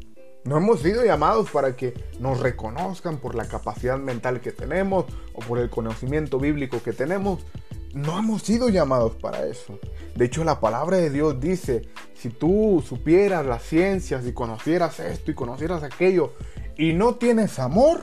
No 0.47 0.55
hemos 0.55 0.79
sido 0.79 1.03
llamados 1.03 1.49
para 1.51 1.75
que 1.75 1.93
nos 2.21 2.39
reconozcan 2.39 3.17
por 3.17 3.35
la 3.35 3.49
capacidad 3.49 3.97
mental 3.97 4.39
que 4.39 4.53
tenemos 4.53 5.03
o 5.33 5.39
por 5.41 5.59
el 5.59 5.69
conocimiento 5.69 6.39
bíblico 6.39 6.81
que 6.81 6.93
tenemos. 6.93 7.45
No 7.93 8.17
hemos 8.17 8.43
sido 8.43 8.69
llamados 8.69 9.17
para 9.17 9.45
eso. 9.45 9.77
De 10.15 10.23
hecho, 10.23 10.45
la 10.45 10.61
palabra 10.61 10.95
de 10.95 11.09
Dios 11.09 11.41
dice, 11.41 11.89
si 12.13 12.29
tú 12.29 12.81
supieras 12.87 13.45
las 13.45 13.61
ciencias 13.61 14.25
y 14.25 14.31
conocieras 14.31 15.01
esto 15.01 15.31
y 15.31 15.33
conocieras 15.33 15.83
aquello 15.83 16.31
y 16.77 16.93
no 16.93 17.15
tienes 17.15 17.59
amor, 17.59 17.99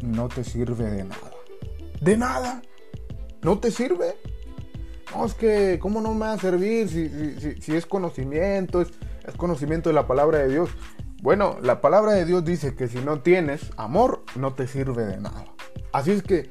no 0.00 0.28
te 0.28 0.44
sirve 0.44 0.84
de 0.84 1.02
nada. 1.02 1.32
De 2.00 2.16
nada. 2.16 2.62
No 3.42 3.58
te 3.58 3.72
sirve. 3.72 4.14
No, 5.12 5.26
es 5.26 5.34
que, 5.34 5.80
¿cómo 5.80 6.00
no 6.00 6.14
me 6.14 6.20
va 6.20 6.34
a 6.34 6.38
servir 6.38 6.88
si, 6.88 7.74
es 7.74 7.84
conocimiento, 7.84 8.80
es, 8.80 8.92
es 9.26 9.34
conocimiento 9.34 9.88
de 9.88 9.94
la 9.94 10.06
palabra 10.06 10.38
de 10.38 10.50
Dios? 10.50 10.70
Bueno, 11.24 11.56
la 11.62 11.80
palabra 11.80 12.12
de 12.12 12.26
Dios 12.26 12.44
dice 12.44 12.76
que 12.76 12.86
si 12.86 12.98
no 12.98 13.22
tienes 13.22 13.70
amor, 13.78 14.24
no 14.36 14.52
te 14.52 14.66
sirve 14.66 15.06
de 15.06 15.16
nada. 15.16 15.46
Así 15.90 16.10
es 16.10 16.22
que 16.22 16.50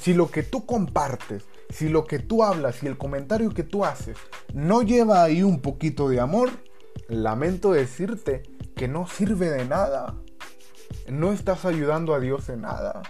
si 0.00 0.14
lo 0.14 0.30
que 0.30 0.44
tú 0.44 0.64
compartes 0.64 1.42
si 1.70 1.88
lo 1.88 2.04
que 2.04 2.20
tú 2.20 2.44
hablas 2.44 2.84
y 2.84 2.86
el 2.86 2.96
comentario 2.96 3.50
que 3.50 3.64
tú 3.64 3.84
haces 3.84 4.16
no 4.54 4.82
lleva 4.82 5.24
ahí 5.24 5.42
un 5.42 5.60
poquito 5.60 6.08
de 6.08 6.20
amor, 6.20 6.50
lamento 7.08 7.72
decirte 7.72 8.44
que 8.76 8.86
no 8.86 9.08
sirve 9.08 9.50
de 9.50 9.64
nada. 9.64 10.14
No 11.08 11.32
estás 11.32 11.64
ayudando 11.64 12.14
a 12.14 12.20
Dios 12.20 12.48
en 12.48 12.60
nada. 12.60 13.02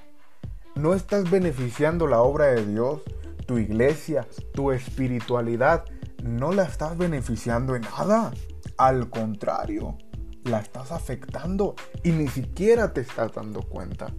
No 0.76 0.94
estás 0.94 1.30
beneficiando 1.30 2.06
la 2.06 2.22
obra 2.22 2.46
de 2.46 2.64
Dios, 2.64 3.02
tu 3.46 3.58
iglesia, 3.58 4.26
tu 4.54 4.72
espiritualidad. 4.72 5.84
No 6.22 6.52
la 6.52 6.62
estás 6.62 6.96
beneficiando 6.96 7.76
en 7.76 7.82
nada. 7.82 8.32
Al 8.78 9.10
contrario, 9.10 9.98
la 10.44 10.60
estás 10.60 10.92
afectando 10.92 11.74
y 12.02 12.10
ni 12.10 12.28
siquiera 12.28 12.92
te 12.92 13.02
estás 13.02 13.32
dando 13.32 13.62
cuenta. 13.62 14.12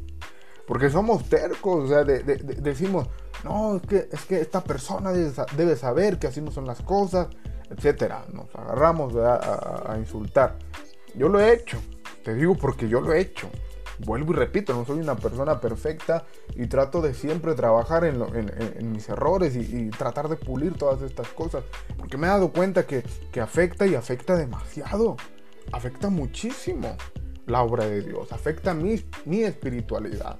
Porque 0.67 0.89
somos 0.89 1.27
tercos, 1.27 1.83
o 1.83 1.87
sea, 1.87 2.03
decimos, 2.03 3.07
no, 3.43 3.75
es 3.75 3.81
que, 3.81 4.09
es 4.11 4.25
que 4.25 4.39
esta 4.39 4.63
persona 4.63 5.11
debe, 5.11 5.75
saber 5.75 6.17
que 6.17 6.27
así 6.27 6.39
no 6.39 6.51
son 6.51 6.65
las 6.65 6.81
cosas, 6.81 7.27
etcétera. 7.69 8.25
Nos 8.31 8.53
agarramos 8.55 9.13
a, 9.15 9.95
insultar. 9.97 10.57
Yo 11.15 11.27
lo 11.27 11.39
he 11.39 11.53
hecho, 11.53 11.77
te 12.23 12.33
digo 12.33 12.55
porque 12.55 12.87
yo 12.87 13.01
lo 13.01 13.11
he 13.13 13.19
hecho. 13.19 13.49
Vuelvo 13.99 14.33
y 14.33 14.35
repito, 14.35 14.73
no 14.73 14.85
soy 14.85 14.99
una 14.99 15.15
persona 15.15 15.59
perfecta 15.59 16.25
y 16.55 16.65
trato 16.67 17.01
de 17.01 17.13
siempre 17.13 17.53
trabajar 17.53 18.05
en, 18.05 18.91
mis 18.91 19.07
errores 19.09 19.55
y, 19.55 19.89
tratar 19.89 20.29
de 20.29 20.37
pulir 20.37 20.73
todas 20.75 21.01
estas 21.01 21.27
cosas. 21.29 21.63
Porque 21.97 22.17
me 22.17 22.27
he 22.27 22.29
dado 22.29 22.51
cuenta 22.51 22.85
que, 22.85 23.03
afecta 23.41 23.85
y 23.85 23.95
afecta 23.95 24.37
demasiado. 24.37 25.17
Afecta 25.71 26.09
muchísimo 26.09 26.95
la 27.45 27.61
obra 27.61 27.85
de 27.85 28.01
Dios, 28.01 28.31
afecta 28.31 28.73
mi, 28.73 29.01
mi 29.25 29.43
espiritualidad, 29.43 30.39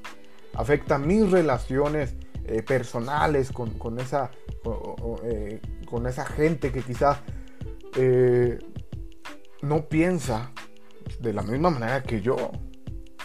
afecta 0.53 0.97
mis 0.97 1.29
relaciones 1.29 2.15
eh, 2.45 2.61
personales 2.61 3.51
con, 3.51 3.99
esa, 3.99 4.31
eh, 5.23 5.61
con 5.85 6.07
esa 6.07 6.25
gente 6.25 6.73
que 6.73 6.81
quizás 6.81 7.19
eh, 7.95 8.59
no 9.61 9.87
piensa 9.87 10.51
de 11.21 11.31
la 11.31 11.41
misma 11.41 11.69
manera 11.69 12.03
que 12.03 12.21
yo. 12.21 12.51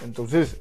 Entonces, 0.05 0.61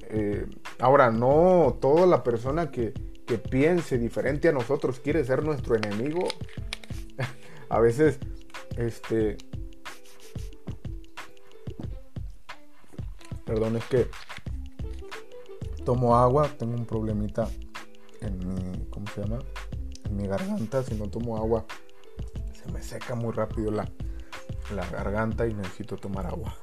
ahora 0.79 1.11
no 1.11 1.77
toda 1.79 2.07
la 2.07 2.23
persona 2.23 2.71
que, 2.71 2.93
que 3.27 3.37
piense 3.37 3.99
diferente 3.99 4.47
a 4.47 4.51
nosotros 4.51 4.99
quiere 4.99 5.23
ser 5.23 5.43
nuestro 5.43 5.75
enemigo. 5.75 6.27
a 7.69 7.79
veces, 7.79 8.17
este... 8.75 9.37
Perdón, 13.47 13.77
es 13.77 13.85
que 13.85 14.09
tomo 15.85 16.17
agua, 16.17 16.49
tengo 16.59 16.75
un 16.75 16.85
problemita 16.85 17.47
en 18.19 18.37
mi, 18.39 18.85
¿cómo 18.89 19.07
se 19.15 19.21
llama? 19.21 19.39
En 20.03 20.17
mi 20.17 20.27
garganta, 20.27 20.83
si 20.83 20.95
no 20.95 21.07
tomo 21.07 21.37
agua, 21.37 21.65
se 22.51 22.69
me 22.73 22.83
seca 22.83 23.15
muy 23.15 23.31
rápido 23.31 23.71
la, 23.71 23.89
la 24.75 24.85
garganta 24.89 25.47
y 25.47 25.53
necesito 25.53 25.95
tomar 25.95 26.25
agua. 26.25 26.57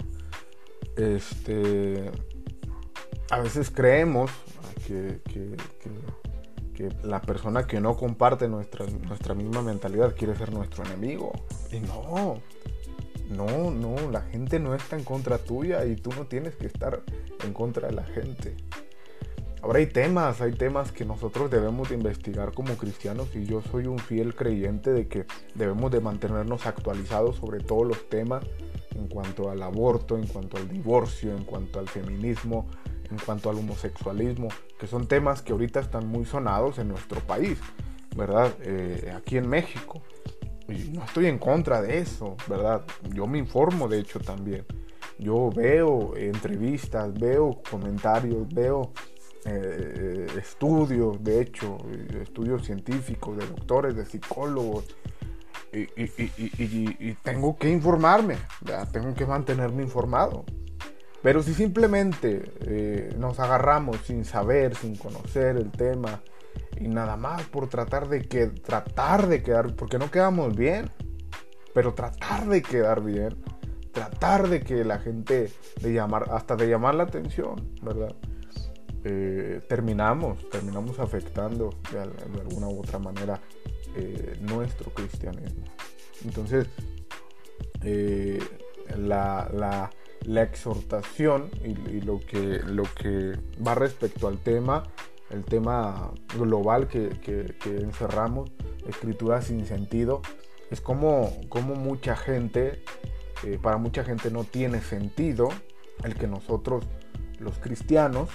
Este, 0.97 2.11
a 3.31 3.41
veces 3.41 3.71
creemos 3.71 4.31
que, 4.87 5.23
que, 5.25 5.57
que, 6.75 6.91
la 7.03 7.23
persona 7.23 7.67
que 7.67 7.81
no 7.81 7.97
comparte 7.97 8.47
nuestra, 8.49 8.85
nuestra 8.87 9.35
misma 9.35 9.63
mentalidad 9.63 10.15
quiere 10.15 10.37
ser 10.37 10.53
nuestro 10.53 10.85
enemigo. 10.85 11.33
Y 11.73 11.81
no, 11.81 12.43
no, 13.31 13.71
no, 13.71 14.11
la 14.11 14.23
gente 14.23 14.59
no 14.59 14.75
está 14.75 14.97
en 14.97 15.05
contra 15.05 15.39
tuya 15.39 15.85
y 15.85 15.97
tú 15.97 16.11
no 16.17 16.27
tienes 16.27 16.57
que 16.57 16.67
estar 16.67 17.03
en 17.45 17.53
contra 17.53 17.89
de 17.89 17.95
la 17.95 18.05
gente. 18.05 18.57
Ahora 19.63 19.79
hay 19.79 19.87
temas, 19.87 20.43
hay 20.43 20.53
temas 20.53 20.93
que 20.93 21.07
nosotros 21.07 21.51
debemos 21.51 21.89
de 21.89 21.95
investigar 21.95 22.53
como 22.53 22.77
cristianos 22.77 23.35
y 23.35 23.47
yo 23.47 23.63
soy 23.63 23.87
un 23.87 23.99
fiel 23.99 24.35
creyente 24.35 24.93
de 24.93 25.09
que 25.09 25.25
debemos 25.55 25.91
de 25.91 26.01
mantenernos 26.01 26.67
actualizados 26.67 27.37
sobre 27.37 27.61
todos 27.61 27.87
los 27.87 28.09
temas 28.11 28.45
en 28.95 29.09
cuanto 29.09 29.51
al 29.51 29.63
aborto, 29.63 30.19
en 30.19 30.27
cuanto 30.27 30.59
al 30.59 30.69
divorcio, 30.69 31.35
en 31.35 31.45
cuanto 31.45 31.79
al 31.79 31.89
feminismo, 31.89 32.67
en 33.11 33.19
cuanto 33.19 33.49
al 33.49 33.57
homosexualismo, 33.57 34.49
que 34.79 34.87
son 34.87 35.07
temas 35.07 35.41
que 35.41 35.53
ahorita 35.53 35.81
están 35.81 36.09
muy 36.09 36.27
sonados 36.27 36.79
en 36.79 36.89
nuestro 36.89 37.21
país, 37.21 37.59
¿verdad? 38.15 38.53
Eh, 38.61 39.15
aquí 39.17 39.39
en 39.39 39.49
México. 39.49 40.03
Y 40.69 40.91
no 40.91 41.05
estoy 41.05 41.27
en 41.27 41.39
contra 41.39 41.83
de 41.83 41.99
eso, 41.99 42.37
¿verdad? 42.49 42.83
Yo 43.13 43.27
me 43.27 43.39
informo 43.39 43.89
de 43.89 43.99
hecho 43.99 44.21
también. 44.21 44.65
Yo 45.19 45.51
veo 45.51 46.17
entrevistas, 46.17 47.13
veo 47.15 47.61
comentarios, 47.71 48.49
veo 48.53 48.93
eh, 49.45 50.27
estudios, 50.39 51.23
de 51.23 51.43
hecho, 51.43 51.79
estudios 52.21 52.65
científicos, 52.65 53.37
de 53.37 53.47
doctores, 53.47 53.95
de 53.95 54.07
psicólogos, 54.07 54.85
y, 55.73 57.15
tengo 57.23 57.57
que 57.57 57.69
informarme, 57.69 58.37
tengo 58.93 59.15
que 59.15 59.27
mantenerme 59.27 59.83
informado. 59.83 60.45
Pero 61.23 61.43
si 61.43 61.55
simplemente 61.55 62.43
eh, 62.61 63.15
nos 63.19 63.41
agarramos 63.41 63.99
sin 64.05 64.25
saber, 64.25 64.75
sin 64.77 64.95
conocer 64.97 65.57
el 65.57 65.71
tema, 65.71 66.23
y 66.79 66.89
nada 66.89 67.17
más 67.17 67.43
por 67.45 67.69
tratar 67.69 68.09
de 68.09 68.23
que 68.23 68.47
tratar 68.49 69.27
de 69.29 69.43
quedar, 69.43 69.75
porque 69.75 69.99
no 69.99 70.11
quedamos 70.11 70.57
bien, 70.57 70.91
pero 71.73 71.95
tratar 71.95 72.47
de 72.47 72.63
quedar 72.63 73.03
bien, 73.03 73.37
tratar 73.93 74.49
de 74.49 74.61
que 74.61 74.85
la 74.85 74.99
gente 74.99 75.53
de 75.81 75.93
llamar, 75.93 76.29
hasta 76.31 76.57
de 76.57 76.69
llamar 76.69 76.95
la 76.95 77.05
atención, 77.05 77.75
¿verdad? 77.83 78.15
Eh, 79.05 79.61
terminamos, 79.69 80.49
terminamos 80.49 80.99
afectando 80.99 81.71
de, 81.93 82.01
alguna 82.41 82.69
u 82.69 82.81
otra 82.81 82.99
manera 82.99 83.39
eh, 83.97 84.39
nuestro 84.41 84.91
cristianismo. 84.93 85.65
Entonces, 86.25 86.67
eh, 87.83 88.43
la, 88.97 89.91
exhortación 90.27 91.51
y, 91.63 92.01
lo, 92.01 92.19
que, 92.19 92.61
lo 92.67 92.85
que 92.85 93.39
va 93.65 93.75
respecto 93.75 94.27
al 94.27 94.39
tema 94.39 94.85
el 95.35 95.45
tema 95.45 96.13
global 96.39 96.89
que, 96.89 97.57
encerramos, 97.67 98.51
escritura 98.87 99.43
sin 99.43 99.67
sentido, 99.67 100.23
es 100.71 100.81
como, 100.81 101.31
como 101.49 101.75
mucha 101.75 102.17
gente, 102.17 102.83
eh, 103.43 103.59
para 103.61 103.77
mucha 103.77 104.05
gente 104.05 104.31
no 104.31 104.45
tiene 104.45 104.81
sentido 104.81 105.49
el 106.05 106.15
que 106.15 106.27
nosotros 106.27 106.85
los 107.39 107.59
cristianos, 107.59 108.31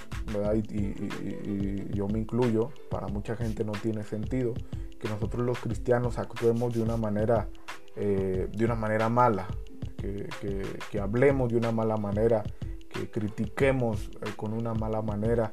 Y, 0.70 1.94
yo 1.94 2.06
me 2.06 2.18
incluyo, 2.20 2.70
para 2.90 3.08
mucha 3.08 3.34
gente 3.34 3.64
no 3.64 3.72
tiene 3.72 4.04
sentido 4.04 4.54
que 5.00 5.08
nosotros 5.08 5.44
los 5.44 5.58
cristianos 5.58 6.18
actuemos 6.18 6.74
de 6.74 6.82
una 6.82 6.96
manera, 6.96 7.48
eh, 7.96 8.48
de 8.52 8.64
una 8.64 8.74
manera 8.74 9.08
mala, 9.08 9.48
que, 9.96 11.00
hablemos 11.00 11.50
de 11.50 11.56
una 11.56 11.72
mala 11.72 11.96
manera, 11.96 12.42
que 12.88 13.10
critiquemos 13.10 14.10
eh, 14.22 14.30
con 14.36 14.52
una 14.52 14.74
mala 14.74 15.02
manera, 15.02 15.52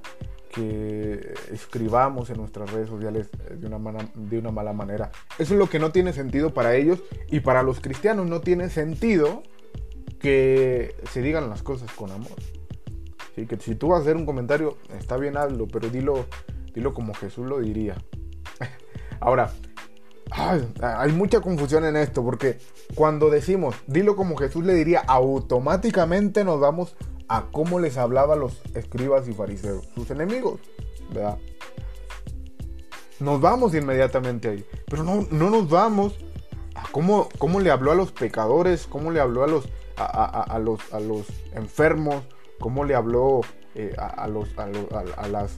escribamos 1.51 2.29
en 2.29 2.37
nuestras 2.37 2.71
redes 2.71 2.89
sociales 2.89 3.29
eh, 3.49 3.55
de 3.55 3.67
una, 3.67 3.97
de 4.13 4.39
una 4.39 4.51
mala 4.51 4.73
manera. 4.73 5.11
Eso 5.37 5.53
es 5.53 5.59
lo 5.59 5.69
que 5.69 5.79
no 5.79 5.91
tiene 5.91 6.13
sentido 6.13 6.53
para 6.53 6.75
ellos 6.75 6.99
y 7.29 7.41
para 7.41 7.63
los 7.63 7.79
cristianos 7.79 8.27
no 8.27 8.41
tiene 8.41 8.69
sentido 8.69 9.43
que 10.19 10.95
se 11.11 11.21
digan 11.21 11.49
las 11.49 11.63
cosas 11.63 11.91
con 11.91 12.11
amor. 12.11 12.37
Que 13.35 13.57
si 13.59 13.75
tú 13.75 13.89
vas 13.89 13.99
a 13.99 14.01
hacer 14.01 14.15
un 14.15 14.25
comentario, 14.25 14.77
está 14.97 15.15
bien 15.15 15.37
hazlo, 15.37 15.67
pero 15.67 15.89
dilo, 15.89 16.25
dilo 16.73 16.93
como 16.93 17.13
Jesús 17.13 17.45
lo 17.45 17.59
diría. 17.59 17.95
Ahora, 19.19 19.51
hay 20.31 21.11
mucha 21.11 21.39
confusión 21.39 21.85
en 21.85 21.95
esto, 21.95 22.23
porque 22.23 22.57
cuando 22.95 23.29
decimos, 23.29 23.75
dilo 23.85 24.15
como 24.15 24.35
Jesús 24.37 24.65
le 24.65 24.73
diría, 24.73 25.03
automáticamente 25.07 26.43
nos 26.43 26.59
vamos 26.59 26.95
a 27.27 27.45
cómo 27.51 27.79
les 27.79 27.97
hablaba 27.97 28.33
a 28.33 28.37
los 28.37 28.61
escribas 28.73 29.27
y 29.27 29.33
fariseos, 29.33 29.87
sus 29.95 30.09
enemigos, 30.11 30.59
¿verdad? 31.13 31.37
Nos 33.19 33.41
vamos 33.41 33.73
inmediatamente 33.73 34.49
ahí, 34.49 34.65
pero 34.87 35.03
no, 35.03 35.27
no 35.31 35.49
nos 35.49 35.69
vamos 35.69 36.15
a 36.75 36.87
cómo, 36.91 37.29
cómo 37.37 37.59
le 37.59 37.71
habló 37.71 37.91
a 37.91 37.95
los 37.95 38.11
pecadores, 38.11 38.87
cómo 38.87 39.11
le 39.11 39.19
habló 39.19 39.43
a 39.43 39.47
los, 39.47 39.67
a, 39.97 40.59
los, 40.59 40.93
a 40.93 40.99
los 40.99 41.25
enfermos, 41.53 42.23
cómo 42.59 42.85
le 42.85 42.95
habló 42.95 43.41
eh, 43.75 43.95
a, 43.97 44.27
los, 44.27 44.49
las 45.31 45.57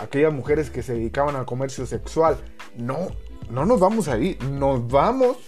aquellas 0.00 0.32
mujeres 0.32 0.70
que 0.70 0.82
se 0.82 0.94
dedicaban 0.94 1.36
al 1.36 1.46
comercio 1.46 1.86
sexual. 1.86 2.36
No, 2.76 3.08
no 3.50 3.64
nos 3.64 3.80
vamos 3.80 4.08
ahí, 4.08 4.38
nos 4.52 4.86
vamos 4.88 5.38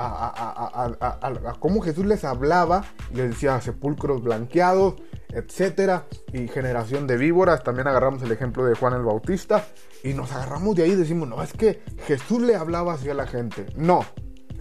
a, 0.00 1.56
cómo 1.58 1.80
Jesús 1.80 2.06
les 2.06 2.24
hablaba 2.24 2.84
les 3.12 3.30
decía 3.30 3.60
sepulcros 3.60 4.22
blanqueados, 4.22 4.94
etcétera, 5.28 6.06
y 6.32 6.48
generación 6.48 7.06
de 7.06 7.16
víboras. 7.16 7.62
También 7.62 7.88
agarramos 7.88 8.22
el 8.22 8.32
ejemplo 8.32 8.64
de 8.64 8.74
Juan 8.74 8.94
el 8.94 9.02
Bautista 9.02 9.66
y 10.02 10.14
nos 10.14 10.32
agarramos 10.32 10.76
de 10.76 10.84
ahí 10.84 10.92
y 10.92 10.96
decimos, 10.96 11.28
no, 11.28 11.42
es 11.42 11.52
que 11.52 11.82
Jesús 12.06 12.42
le 12.42 12.56
hablaba 12.56 12.94
hacia 12.94 13.14
la 13.14 13.26
gente. 13.26 13.66
No, 13.76 14.04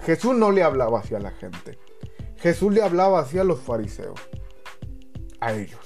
Jesús 0.04 0.36
no 0.36 0.52
le 0.52 0.63
hablaba 0.63 0.99
hacia 0.99 1.19
la 1.19 1.32
gente. 1.32 1.78
Jesús 2.38 2.73
le 2.73 2.82
hablaba 2.82 3.19
hacia 3.19 3.43
los 3.43 3.60
fariseos, 3.60 4.19
a 5.41 5.54
ellos, 5.54 5.80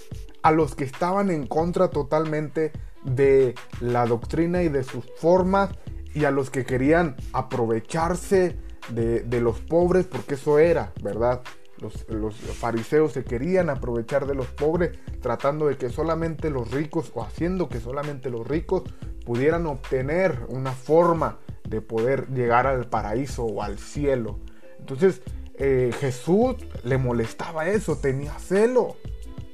a 0.43 0.51
los 0.51 0.75
que 0.75 0.83
estaban 0.83 1.31
en 1.31 1.47
contra 1.47 1.89
totalmente 1.89 2.71
de 3.03 3.55
la 3.81 4.05
doctrina 4.05 4.61
y 4.61 4.69
de 4.69 4.83
sus 4.83 5.05
formas 5.17 5.71
y 6.13 6.25
a 6.25 6.31
los 6.31 6.49
que 6.49 6.63
querían 6.63 7.15
aprovecharse 7.33 8.57
de, 8.89 9.41
los 9.41 9.59
pobres, 9.59 10.05
porque 10.05 10.35
eso 10.35 10.59
era, 10.59 10.93
¿verdad? 11.01 11.41
Los, 11.79 12.07
los, 12.09 12.35
fariseos 12.35 13.13
se 13.13 13.23
querían 13.23 13.69
aprovechar 13.69 14.27
de 14.27 14.35
los 14.35 14.47
pobres, 14.47 14.97
tratando 15.21 15.67
de 15.67 15.77
que 15.77 15.89
solamente 15.89 16.49
los 16.49 16.71
ricos, 16.71 17.11
o 17.13 17.23
haciendo 17.23 17.69
que 17.69 17.79
solamente 17.79 18.29
los 18.29 18.47
ricos 18.47 18.83
pudieran 19.25 19.65
obtener 19.67 20.45
una 20.49 20.71
forma 20.71 21.39
de 21.67 21.81
poder 21.81 22.29
llegar 22.29 22.67
al 22.67 22.87
paraíso 22.87 23.45
o 23.45 23.61
al 23.61 23.79
cielo. 23.79 24.39
Entonces 24.79 25.21
eh, 25.55 25.91
Jesús 25.99 26.55
le 26.83 26.97
molestaba 26.97 27.67
eso, 27.67 27.97
tenía 27.97 28.33
celo, 28.39 28.95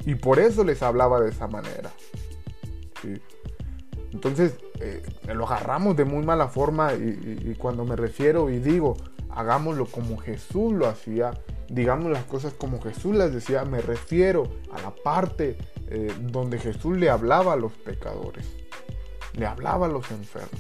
y 0.05 0.15
por 0.15 0.39
eso 0.39 0.63
les 0.63 0.81
hablaba 0.81 1.19
de 1.21 1.29
esa 1.29 1.47
manera. 1.47 1.91
Entonces 4.11 4.55
eh, 4.79 5.03
lo 5.33 5.45
agarramos 5.45 5.95
de 5.95 6.05
muy 6.05 6.25
mala 6.25 6.47
forma 6.47 6.93
y 6.93 7.55
cuando 7.57 7.85
me 7.85 7.95
refiero 7.95 8.49
y 8.49 8.59
digo, 8.59 8.97
hagámoslo 9.39 9.85
como 9.85 10.17
Jesús 10.17 10.73
lo 10.73 10.85
hacía, 10.85 11.31
digamos 11.69 12.11
las 12.11 12.25
cosas 12.25 12.53
como 12.53 12.81
Jesús 12.81 13.15
las 13.15 13.33
decía, 13.33 13.63
me 13.63 13.79
refiero 13.79 14.49
a 14.73 14.81
la 14.81 14.93
parte 14.93 15.57
eh, 15.87 16.11
donde 16.23 16.59
Jesús 16.59 16.97
le 16.97 17.09
hablaba 17.09 17.53
a 17.53 17.55
los 17.55 17.71
pecadores, 17.71 18.45
le 19.37 19.45
hablaba 19.45 19.85
a 19.85 19.89
los 19.89 20.11
enfermos. 20.11 20.59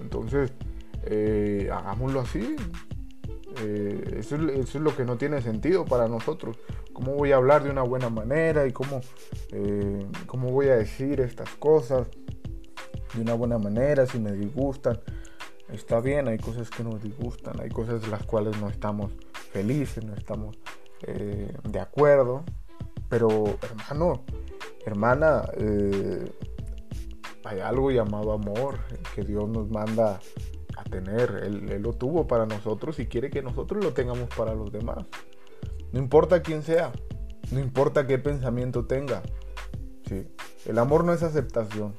Entonces, 0.00 0.52
eh, 1.06 1.68
hagámoslo 1.72 2.20
así. 2.20 2.54
Eh, 3.62 4.18
eso, 4.18 4.36
es 4.36 4.74
lo 4.76 4.94
que 4.94 5.04
no 5.04 5.16
tiene 5.16 5.42
sentido 5.42 5.86
para 5.86 6.06
nosotros. 6.06 6.56
¿Cómo 6.92 7.14
voy 7.14 7.32
a 7.32 7.36
hablar 7.36 7.64
de 7.64 7.70
una 7.70 7.82
buena 7.82 8.10
manera 8.10 8.64
y 8.66 8.72
cómo, 8.72 9.00
cómo 10.26 10.50
voy 10.50 10.68
a 10.68 10.76
decir 10.76 11.20
estas 11.20 11.50
cosas 11.56 12.06
de 13.14 13.20
una 13.22 13.34
buena 13.34 13.58
manera 13.58 14.06
si 14.06 14.20
me 14.20 14.30
disgustan? 14.32 15.00
Está 15.68 16.00
bien, 16.00 16.28
hay 16.28 16.38
cosas 16.38 16.70
que 16.70 16.84
nos 16.84 17.02
disgustan, 17.02 17.60
hay 17.60 17.70
cosas 17.70 18.02
de 18.02 18.08
las 18.08 18.24
cuales 18.24 18.60
no 18.60 18.68
estamos 18.68 19.12
felices, 19.52 20.04
no 20.04 20.14
estamos 20.14 20.56
eh, 21.02 21.52
de 21.64 21.80
acuerdo, 21.80 22.44
pero 23.08 23.44
hermano, 23.62 24.24
hermana, 24.84 25.48
eh, 25.56 26.30
hay 27.44 27.60
algo 27.60 27.90
llamado 27.90 28.32
amor 28.32 28.78
que 29.14 29.22
Dios 29.22 29.48
nos 29.48 29.68
manda 29.68 30.20
a 30.76 30.84
tener, 30.84 31.42
él, 31.44 31.80
lo 31.82 31.92
tuvo 31.92 32.26
para 32.26 32.46
nosotros 32.46 32.98
y 32.98 33.06
quiere 33.06 33.30
que 33.30 33.42
nosotros 33.42 33.84
lo 33.84 33.92
tengamos 33.92 34.28
para 34.36 34.54
los 34.54 34.72
demás. 34.72 35.06
No 35.92 36.00
importa 36.00 36.42
quién 36.42 36.62
sea, 36.62 36.92
no 37.52 37.60
importa 37.60 38.06
qué 38.06 38.18
pensamiento 38.18 38.86
tenga. 38.86 39.22
¿sí? 40.08 40.26
El 40.66 40.78
amor 40.78 41.04
no 41.04 41.12
es 41.12 41.22
aceptación. 41.22 41.94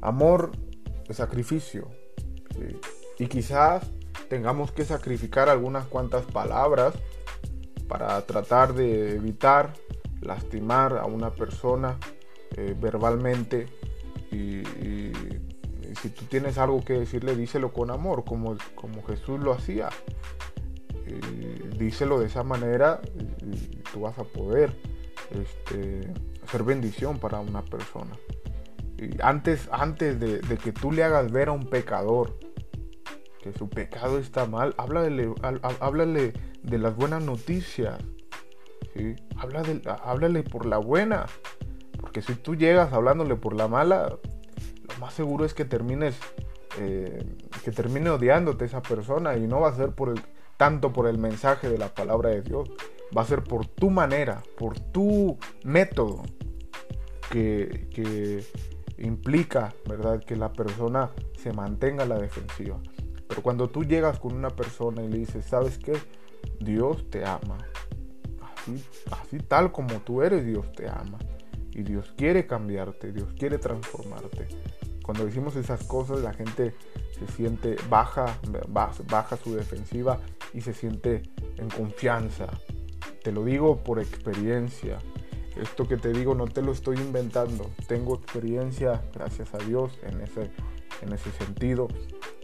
Amor 0.00 0.52
es 1.08 1.16
sacrificio. 1.16 1.88
Y 3.18 3.26
quizás 3.26 3.84
tengamos 4.28 4.72
que 4.72 4.84
sacrificar 4.84 5.48
algunas 5.48 5.86
cuantas 5.86 6.24
palabras 6.24 6.94
para 7.88 8.20
tratar 8.26 8.74
de 8.74 9.16
evitar 9.16 9.72
lastimar 10.20 10.98
a 10.98 11.04
una 11.04 11.30
persona 11.30 11.98
eh, 12.56 12.74
verbalmente. 12.78 13.66
Y, 14.30 14.62
si 16.00 16.08
tú 16.08 16.24
tienes 16.24 16.58
algo 16.58 16.84
que 16.84 16.94
decirle 16.94 17.36
díselo 17.36 17.72
con 17.72 17.92
amor 17.92 18.24
como, 18.24 18.56
como 18.74 19.04
Jesús 19.04 19.38
lo 19.38 19.52
hacía. 19.52 19.90
Díselo 21.78 22.18
de 22.18 22.26
esa 22.26 22.42
manera 22.42 23.00
y, 23.42 23.76
tú 23.92 24.00
vas 24.00 24.18
a 24.18 24.24
poder 24.24 24.72
este, 25.30 26.12
bendición 26.64 27.18
para 27.18 27.38
una 27.38 27.62
persona. 27.62 28.16
Y 28.98 29.10
antes, 29.22 29.68
antes 29.70 30.18
de 30.18 30.58
que 30.58 30.72
tú 30.72 30.90
le 30.90 31.04
hagas 31.04 31.30
ver 31.30 31.48
a 31.48 31.52
un 31.52 31.68
pecador 31.68 32.36
que 33.44 33.52
su 33.52 33.68
pecado 33.68 34.18
está 34.18 34.46
mal, 34.46 34.74
háblale, 34.78 35.30
háblale 35.78 36.32
de 36.62 36.78
las 36.78 36.96
buenas 36.96 37.22
noticias. 37.22 37.98
¿sí? 38.96 39.16
háblale 39.36 40.42
por 40.42 40.64
la 40.64 40.78
buena. 40.78 41.26
Porque 42.00 42.22
si 42.22 42.36
tú 42.36 42.54
llegas 42.54 42.94
hablándole 42.94 43.36
por 43.36 43.54
la 43.54 43.68
mala, 43.68 44.16
lo 44.88 44.98
más 44.98 45.12
seguro 45.12 45.44
es 45.44 45.52
que 45.52 45.66
termines 45.66 46.16
eh, 46.78 47.22
que 47.62 47.70
termine 47.70 48.08
odiándote 48.08 48.64
esa 48.64 48.80
persona 48.80 49.36
y 49.36 49.46
no 49.46 49.60
va 49.60 49.68
a 49.68 49.76
ser 49.76 49.90
por 49.90 50.08
el, 50.08 50.22
tanto 50.56 50.94
por 50.94 51.06
el 51.06 51.18
mensaje 51.18 51.68
de 51.68 51.76
la 51.76 51.94
palabra 51.94 52.30
de 52.30 52.40
Dios, 52.40 52.70
va 53.16 53.22
a 53.22 53.26
ser 53.26 53.44
por 53.44 53.66
tu 53.66 53.90
manera, 53.90 54.42
por 54.56 54.80
tu 54.80 55.36
método 55.64 56.22
que, 57.30 57.88
que 57.92 58.42
implica, 58.96 59.74
¿verdad?, 59.86 60.24
que 60.24 60.34
la 60.34 60.50
persona 60.50 61.10
se 61.36 61.52
mantenga 61.52 62.04
a 62.04 62.06
la 62.06 62.18
defensiva. 62.18 62.80
Pero 63.28 63.42
cuando 63.42 63.68
tú 63.68 63.84
llegas 63.84 64.18
con 64.18 64.34
una 64.34 64.50
persona 64.50 65.02
y 65.02 65.08
le 65.08 65.18
dices, 65.18 65.44
¿sabes 65.44 65.78
qué? 65.78 65.94
Dios 66.60 67.08
te 67.10 67.24
ama. 67.24 67.58
Así, 68.40 68.84
así 69.10 69.38
tal 69.38 69.72
como 69.72 70.00
tú 70.00 70.22
eres, 70.22 70.44
Dios 70.44 70.70
te 70.72 70.88
ama. 70.88 71.18
Y 71.70 71.82
Dios 71.82 72.12
quiere 72.16 72.46
cambiarte, 72.46 73.12
Dios 73.12 73.32
quiere 73.36 73.58
transformarte. 73.58 74.46
Cuando 75.02 75.26
decimos 75.26 75.56
esas 75.56 75.84
cosas, 75.84 76.20
la 76.20 76.32
gente 76.32 76.74
se 77.18 77.26
siente 77.26 77.76
baja, 77.90 78.38
baja 79.08 79.36
su 79.36 79.54
defensiva 79.54 80.18
y 80.54 80.62
se 80.62 80.72
siente 80.72 81.22
en 81.56 81.68
confianza. 81.68 82.46
Te 83.22 83.32
lo 83.32 83.44
digo 83.44 83.82
por 83.82 83.98
experiencia. 83.98 84.98
Esto 85.60 85.86
que 85.86 85.96
te 85.96 86.12
digo 86.12 86.34
no 86.34 86.46
te 86.46 86.62
lo 86.62 86.72
estoy 86.72 86.96
inventando. 86.96 87.70
Tengo 87.86 88.16
experiencia, 88.16 89.04
gracias 89.12 89.52
a 89.54 89.58
Dios, 89.58 89.98
en 90.02 90.20
ese, 90.20 90.50
en 91.02 91.12
ese 91.12 91.30
sentido 91.32 91.88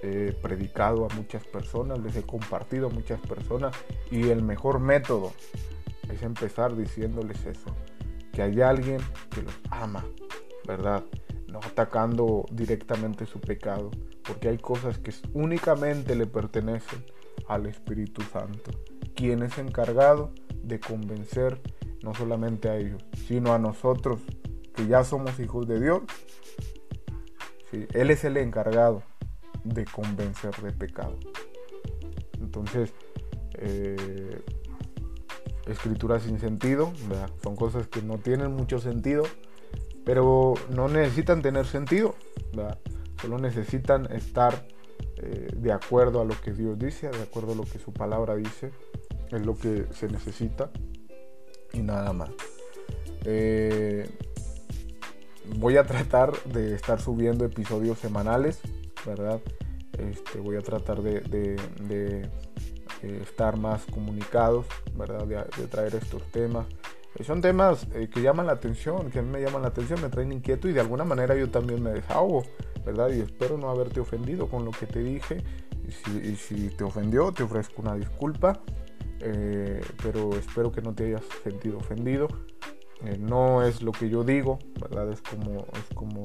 he 0.03 0.33
predicado 0.33 1.07
a 1.11 1.15
muchas 1.15 1.45
personas, 1.45 1.99
les 2.01 2.17
he 2.17 2.23
compartido 2.23 2.89
a 2.89 2.91
muchas 2.91 3.21
personas 3.21 3.75
y 4.11 4.29
el 4.29 4.43
mejor 4.43 4.81
método 4.81 5.33
es 6.11 6.23
empezar 6.23 6.77
diciéndoles 6.77 7.45
eso, 7.47 7.75
que 8.33 8.43
hay 8.43 8.61
alguien 8.61 9.01
que 9.31 9.43
los 9.43 9.55
ama, 9.71 10.05
¿verdad? 10.67 11.05
no 11.51 11.59
atacando 11.59 12.47
directamente 12.53 13.27
su 13.27 13.41
pecado, 13.41 13.91
porque 14.23 14.49
hay 14.49 14.59
cosas 14.59 14.99
que 14.99 15.13
únicamente 15.35 16.15
le 16.15 16.27
pertenecen 16.27 17.05
al 17.49 17.67
Espíritu 17.67 18.23
Santo, 18.23 18.71
quien 19.15 19.43
es 19.43 19.59
encargado 19.59 20.33
de 20.63 20.79
convencer 20.79 21.61
no 22.03 22.15
solamente 22.15 22.69
a 22.69 22.77
ellos, 22.77 23.05
sino 23.27 23.53
a 23.53 23.59
nosotros 23.59 24.21
que 24.75 24.87
ya 24.87 25.05
somos 25.05 25.39
hijos 25.41 25.67
de 25.67 25.81
Dios. 25.81 26.03
Él 27.73 28.11
es 28.11 28.25
el 28.25 28.37
encargado 28.37 29.03
de 29.65 29.85
convencer 29.85 30.55
de 30.63 30.73
pecado. 30.73 31.19
Entonces, 32.41 32.93
eh, 33.55 34.43
escrituras 35.67 36.23
sin 36.23 36.41
sentido, 36.41 36.93
son 37.43 37.57
cosas 37.57 37.87
que 37.87 38.03
no 38.03 38.19
tienen 38.19 38.53
mucho 38.53 38.79
sentido, 38.79 39.25
pero 40.05 40.55
no 40.71 40.89
necesitan 40.89 41.43
tener 41.43 41.67
sentido, 41.67 42.15
solo 43.21 43.39
necesitan 43.39 44.11
estar 44.13 44.67
eh, 45.23 45.49
de 45.55 45.73
acuerdo 45.73 46.21
a 46.21 46.25
lo 46.25 46.41
que 46.41 46.53
Dios 46.53 46.79
dice, 46.79 47.09
de 47.09 47.23
acuerdo 47.23 47.53
a 47.53 47.55
lo 47.55 47.65
que 47.65 47.79
su 47.79 47.93
palabra 47.93 48.37
dice, 48.37 48.71
es 49.31 49.45
lo 49.45 49.57
que 49.57 49.87
se 49.93 50.09
necesita 50.09 50.71
y 51.73 51.81
nada 51.81 52.13
más. 52.13 52.31
Eh, 53.25 54.09
voy 55.57 55.77
a 55.77 55.85
tratar 55.85 56.33
de 56.45 56.75
estar 56.75 57.01
subiendo 57.01 57.45
episodios 57.45 57.99
semanales, 57.99 58.61
¿verdad? 59.07 59.41
Este, 59.99 60.41
voy 60.41 60.57
a 60.57 60.61
tratar 60.61 61.03
de, 61.03 61.57
eh, 61.91 62.29
estar 63.23 63.57
más 63.57 63.85
comunicados, 63.87 64.67
¿verdad? 64.95 65.27
De, 65.27 65.67
traer 65.67 65.95
estos 65.95 66.23
temas. 66.31 66.67
Eh, 67.17 67.25
son 67.25 67.41
temas 67.41 67.87
que 67.87 68.23
llaman 68.23 68.47
la 68.47 68.53
atención, 68.53 69.11
que 69.11 69.19
a 69.19 69.23
mí 69.23 69.31
me 69.31 69.41
llaman 69.41 69.63
la 69.63 69.69
atención, 69.69 70.01
me 70.01 70.09
traen 70.09 70.33
inquieto 70.33 70.69
y 70.69 70.73
de 70.73 70.81
alguna 70.81 71.05
manera 71.05 71.35
yo 71.35 71.51
también 71.51 71.83
me 71.83 71.91
desahogo, 71.91 72.45
¿verdad? 72.85 73.11
Y 73.11 73.21
espero 73.21 73.59
no 73.59 73.69
haberte 73.71 74.01
ofendido 74.01 74.49
con 74.49 74.65
lo 74.65 74.71
que 74.71 74.87
te 74.87 75.01
dije. 75.01 75.43
y 76.25 76.37
si 76.37 76.69
te 76.69 76.85
ofendió, 76.85 77.33
te 77.33 77.43
ofrezco 77.43 77.83
una 77.83 77.95
disculpa. 77.97 78.61
Eh, 79.23 79.81
pero 80.03 80.31
espero 80.35 80.73
que 80.73 80.81
no 80.81 80.95
te 80.95 81.07
hayas 81.07 81.23
sentido 81.45 81.79
ofendido. 81.79 82.29
Eh, 83.05 83.17
no 83.19 83.63
es 83.63 83.83
lo 83.83 83.93
que 83.93 84.09
yo 84.09 84.25
digo, 84.25 84.59
¿verdad? 84.81 85.11
Es 85.11 85.23
como, 85.23 85.67
es 85.73 85.95
como 85.95 86.23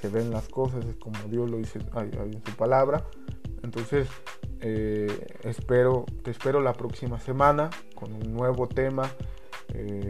se 0.00 0.08
ven 0.08 0.30
las 0.30 0.48
cosas, 0.48 0.84
es 0.84 0.96
como 0.96 1.16
Dios 1.30 1.50
lo 1.50 1.58
dice 1.58 1.78
en 1.78 2.42
su 2.44 2.56
palabra. 2.56 3.04
Entonces, 3.62 4.08
eh, 4.60 5.38
espero, 5.42 6.04
te 6.22 6.30
espero 6.30 6.60
la 6.60 6.72
próxima 6.72 7.18
semana 7.20 7.70
con 7.94 8.12
un 8.12 8.32
nuevo 8.34 8.68
tema. 8.68 9.10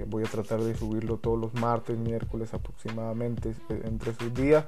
voy 0.08 0.22
a 0.22 0.26
tratar 0.26 0.60
de 0.60 0.74
subirlo 0.74 1.16
todos 1.18 1.38
los 1.38 1.54
martes, 1.54 1.98
miércoles 1.98 2.54
aproximadamente, 2.54 3.54
entre 3.68 4.14
sus 4.14 4.32
días. 4.32 4.64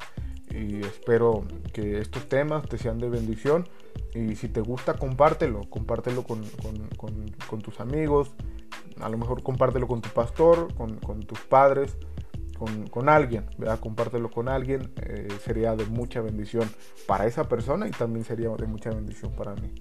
Y 0.51 0.81
espero 0.81 1.45
que 1.73 1.99
estos 1.99 2.29
temas 2.29 2.67
te 2.69 2.79
sean 2.79 2.99
de 2.99 3.09
bendición 3.09 3.67
y 4.15 4.37
si 4.37 4.49
te 4.49 4.61
gusta, 4.61 4.95
compártelo, 4.95 5.69
compártelo 5.69 6.25
con, 6.25 6.43
tus 7.63 7.81
amigos, 7.81 8.31
a 9.03 9.09
lo 9.09 9.19
mejor 9.19 9.43
compártelo 9.43 9.87
con 9.87 10.01
tu 10.01 10.09
pastor, 10.11 10.75
con, 10.75 11.21
tus 11.25 11.41
padres, 11.41 11.97
con, 12.91 13.09
alguien, 13.09 13.47
¿verdad? 13.59 13.81
Compártelo 13.81 14.31
con 14.31 14.49
alguien, 14.49 14.93
eh, 15.03 15.29
sería 15.45 15.77
de 15.77 15.87
mucha 15.87 16.21
bendición 16.21 16.69
para 17.07 17.27
esa 17.27 17.49
persona 17.49 17.87
y 17.87 17.91
también 17.91 18.25
sería 18.25 18.49
de 18.51 18.67
mucha 18.67 18.91
bendición 18.91 19.33
para 19.33 19.55
mí. 19.55 19.73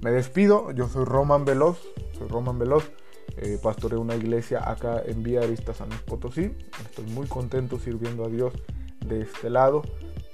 Me 0.00 0.10
despido, 0.10 0.70
yo 0.72 0.88
soy 0.88 1.04
Roman 1.04 1.44
Veloz, 1.44 1.78
soy 2.16 2.28
Roman 2.28 2.58
Veloz, 2.58 2.90
eh, 3.36 3.58
pastoreo 3.62 4.00
una 4.00 4.16
iglesia 4.16 4.68
acá 4.68 5.02
en 5.04 5.22
Vía 5.22 5.40
Arista 5.40 5.74
San 5.74 5.88
Potosí, 6.06 6.56
estoy 6.84 7.06
muy 7.06 7.26
contento 7.26 7.78
sirviendo 7.78 8.24
a 8.24 8.28
Dios 8.28 8.52
de 9.04 9.22
este 9.22 9.50
lado 9.50 9.82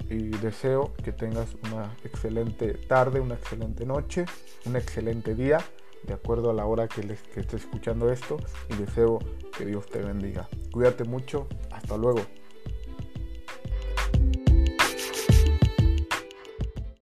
y 0.09 0.29
deseo 0.29 0.93
que 1.03 1.11
tengas 1.11 1.55
una 1.63 1.95
excelente 2.03 2.73
tarde, 2.73 3.19
una 3.19 3.35
excelente 3.35 3.85
noche, 3.85 4.25
un 4.65 4.75
excelente 4.75 5.35
día, 5.35 5.59
de 6.05 6.13
acuerdo 6.13 6.49
a 6.49 6.53
la 6.53 6.65
hora 6.65 6.87
que, 6.87 7.03
les, 7.03 7.21
que 7.21 7.41
estés 7.41 7.61
escuchando 7.61 8.11
esto 8.11 8.37
y 8.69 8.75
deseo 8.75 9.19
que 9.57 9.65
Dios 9.65 9.87
te 9.87 9.99
bendiga. 9.99 10.47
Cuídate 10.71 11.03
mucho, 11.03 11.47
hasta 11.71 11.97
luego. 11.97 12.21